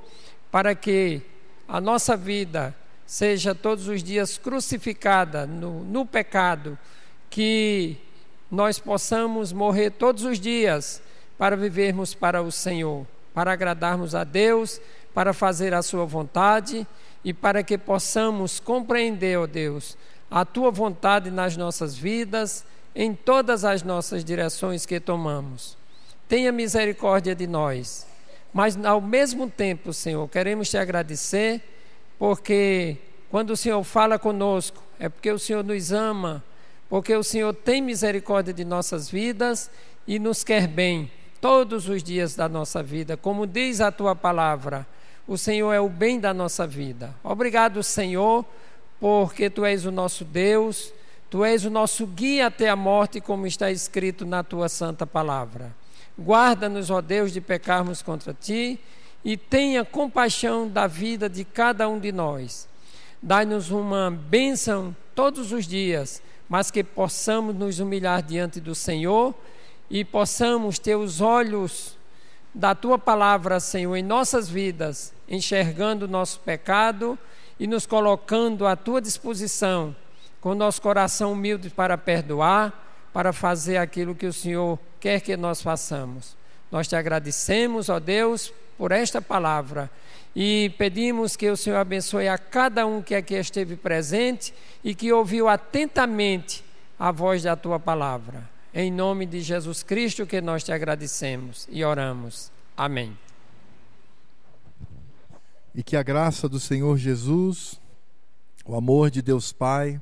[0.50, 1.22] para que
[1.68, 2.74] a nossa vida
[3.06, 6.76] seja todos os dias crucificada no, no pecado,
[7.30, 7.96] que
[8.50, 11.00] nós possamos morrer todos os dias
[11.38, 13.06] para vivermos para o Senhor,
[13.36, 14.80] para agradarmos a Deus,
[15.12, 16.86] para fazer a Sua vontade
[17.22, 19.94] e para que possamos compreender, ó oh Deus,
[20.30, 22.64] a Tua vontade nas nossas vidas,
[22.94, 25.76] em todas as nossas direções que tomamos.
[26.26, 28.06] Tenha misericórdia de nós,
[28.54, 31.60] mas ao mesmo tempo, Senhor, queremos te agradecer,
[32.18, 32.96] porque
[33.30, 36.42] quando o Senhor fala conosco, é porque o Senhor nos ama,
[36.88, 39.70] porque o Senhor tem misericórdia de nossas vidas
[40.06, 41.10] e nos quer bem
[41.46, 44.84] todos os dias da nossa vida, como diz a tua palavra.
[45.28, 47.14] O Senhor é o bem da nossa vida.
[47.22, 48.44] Obrigado, Senhor,
[48.98, 50.92] porque tu és o nosso Deus,
[51.30, 55.72] tu és o nosso guia até a morte, como está escrito na tua santa palavra.
[56.18, 58.80] Guarda-nos, ó Deus, de pecarmos contra ti
[59.24, 62.66] e tenha compaixão da vida de cada um de nós.
[63.22, 69.32] Dai-nos uma bênção todos os dias, mas que possamos nos humilhar diante do Senhor
[69.90, 71.96] e possamos ter os olhos
[72.54, 77.18] da tua palavra, Senhor, em nossas vidas, enxergando o nosso pecado
[77.58, 79.94] e nos colocando à tua disposição,
[80.40, 82.72] com nosso coração humilde para perdoar,
[83.12, 86.36] para fazer aquilo que o Senhor quer que nós façamos.
[86.70, 89.90] Nós te agradecemos, ó Deus, por esta palavra
[90.38, 94.52] e pedimos que o Senhor abençoe a cada um que aqui esteve presente
[94.84, 96.62] e que ouviu atentamente
[96.98, 98.55] a voz da tua palavra.
[98.78, 102.52] Em nome de Jesus Cristo que nós te agradecemos e oramos.
[102.76, 103.16] Amém.
[105.74, 107.80] E que a graça do Senhor Jesus,
[108.66, 109.98] o amor de Deus Pai,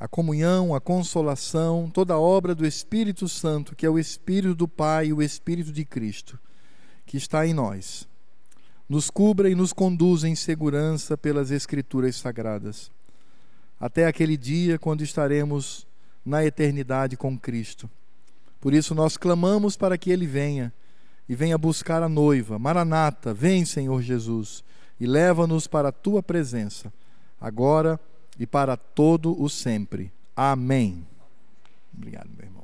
[0.00, 4.66] a comunhão, a consolação, toda a obra do Espírito Santo, que é o Espírito do
[4.66, 6.40] Pai e o Espírito de Cristo,
[7.06, 8.08] que está em nós,
[8.88, 12.90] nos cubra e nos conduza em segurança pelas Escrituras Sagradas,
[13.78, 15.88] até aquele dia quando estaremos
[16.24, 17.88] na eternidade com Cristo.
[18.60, 20.72] Por isso nós clamamos para que Ele venha
[21.28, 22.58] e venha buscar a noiva.
[22.58, 24.62] Maranata, vem, Senhor Jesus,
[24.98, 26.92] e leva-nos para a tua presença,
[27.40, 27.98] agora
[28.38, 30.12] e para todo o sempre.
[30.36, 31.06] Amém.
[31.94, 32.59] Obrigado, meu irmão.